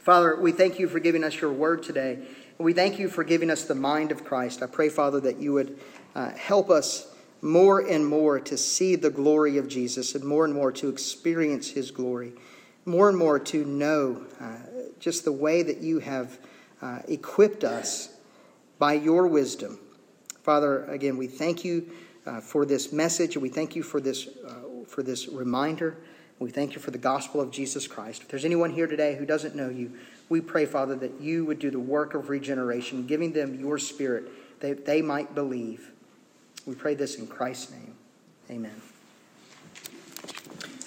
Father, 0.00 0.36
we 0.36 0.52
thank 0.52 0.78
you 0.78 0.88
for 0.88 0.98
giving 0.98 1.22
us 1.22 1.40
your 1.40 1.52
word 1.52 1.82
today. 1.82 2.18
We 2.60 2.74
thank 2.74 2.98
you 2.98 3.08
for 3.08 3.24
giving 3.24 3.48
us 3.48 3.64
the 3.64 3.74
mind 3.74 4.12
of 4.12 4.22
Christ. 4.22 4.62
I 4.62 4.66
pray, 4.66 4.90
Father, 4.90 5.18
that 5.20 5.38
you 5.38 5.54
would 5.54 5.78
uh, 6.14 6.32
help 6.32 6.68
us 6.68 7.10
more 7.40 7.80
and 7.80 8.06
more 8.06 8.38
to 8.38 8.58
see 8.58 8.96
the 8.96 9.08
glory 9.08 9.56
of 9.56 9.66
Jesus 9.66 10.14
and 10.14 10.22
more 10.22 10.44
and 10.44 10.52
more 10.52 10.70
to 10.72 10.90
experience 10.90 11.70
his 11.70 11.90
glory, 11.90 12.34
more 12.84 13.08
and 13.08 13.16
more 13.16 13.38
to 13.38 13.64
know 13.64 14.26
uh, 14.38 14.58
just 14.98 15.24
the 15.24 15.32
way 15.32 15.62
that 15.62 15.78
you 15.78 16.00
have 16.00 16.38
uh, 16.82 16.98
equipped 17.08 17.64
us 17.64 18.10
by 18.78 18.92
your 18.92 19.26
wisdom. 19.26 19.78
Father, 20.42 20.84
again, 20.84 21.16
we 21.16 21.28
thank 21.28 21.64
you 21.64 21.90
uh, 22.26 22.42
for 22.42 22.66
this 22.66 22.92
message. 22.92 23.38
We 23.38 23.48
thank 23.48 23.74
you 23.74 23.82
for 23.82 24.02
this, 24.02 24.28
uh, 24.46 24.84
for 24.86 25.02
this 25.02 25.28
reminder. 25.28 25.96
We 26.38 26.50
thank 26.50 26.74
you 26.74 26.80
for 26.80 26.90
the 26.90 26.98
gospel 26.98 27.40
of 27.40 27.50
Jesus 27.50 27.86
Christ. 27.86 28.20
If 28.20 28.28
there's 28.28 28.44
anyone 28.44 28.68
here 28.68 28.86
today 28.86 29.16
who 29.16 29.24
doesn't 29.24 29.54
know 29.54 29.70
you, 29.70 29.92
we 30.30 30.40
pray, 30.40 30.64
Father, 30.64 30.94
that 30.94 31.20
you 31.20 31.44
would 31.44 31.58
do 31.58 31.70
the 31.70 31.80
work 31.80 32.14
of 32.14 32.30
regeneration, 32.30 33.06
giving 33.06 33.32
them 33.32 33.58
your 33.60 33.78
spirit 33.78 34.30
that 34.60 34.86
they 34.86 35.02
might 35.02 35.34
believe. 35.34 35.90
We 36.64 36.74
pray 36.74 36.94
this 36.94 37.16
in 37.16 37.26
Christ's 37.26 37.72
name. 37.72 37.94
Amen. 38.48 38.80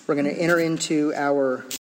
We're 0.07 0.15
going 0.15 0.33
to 0.33 0.41
enter 0.41 0.59
into 0.59 1.13
our 1.13 1.65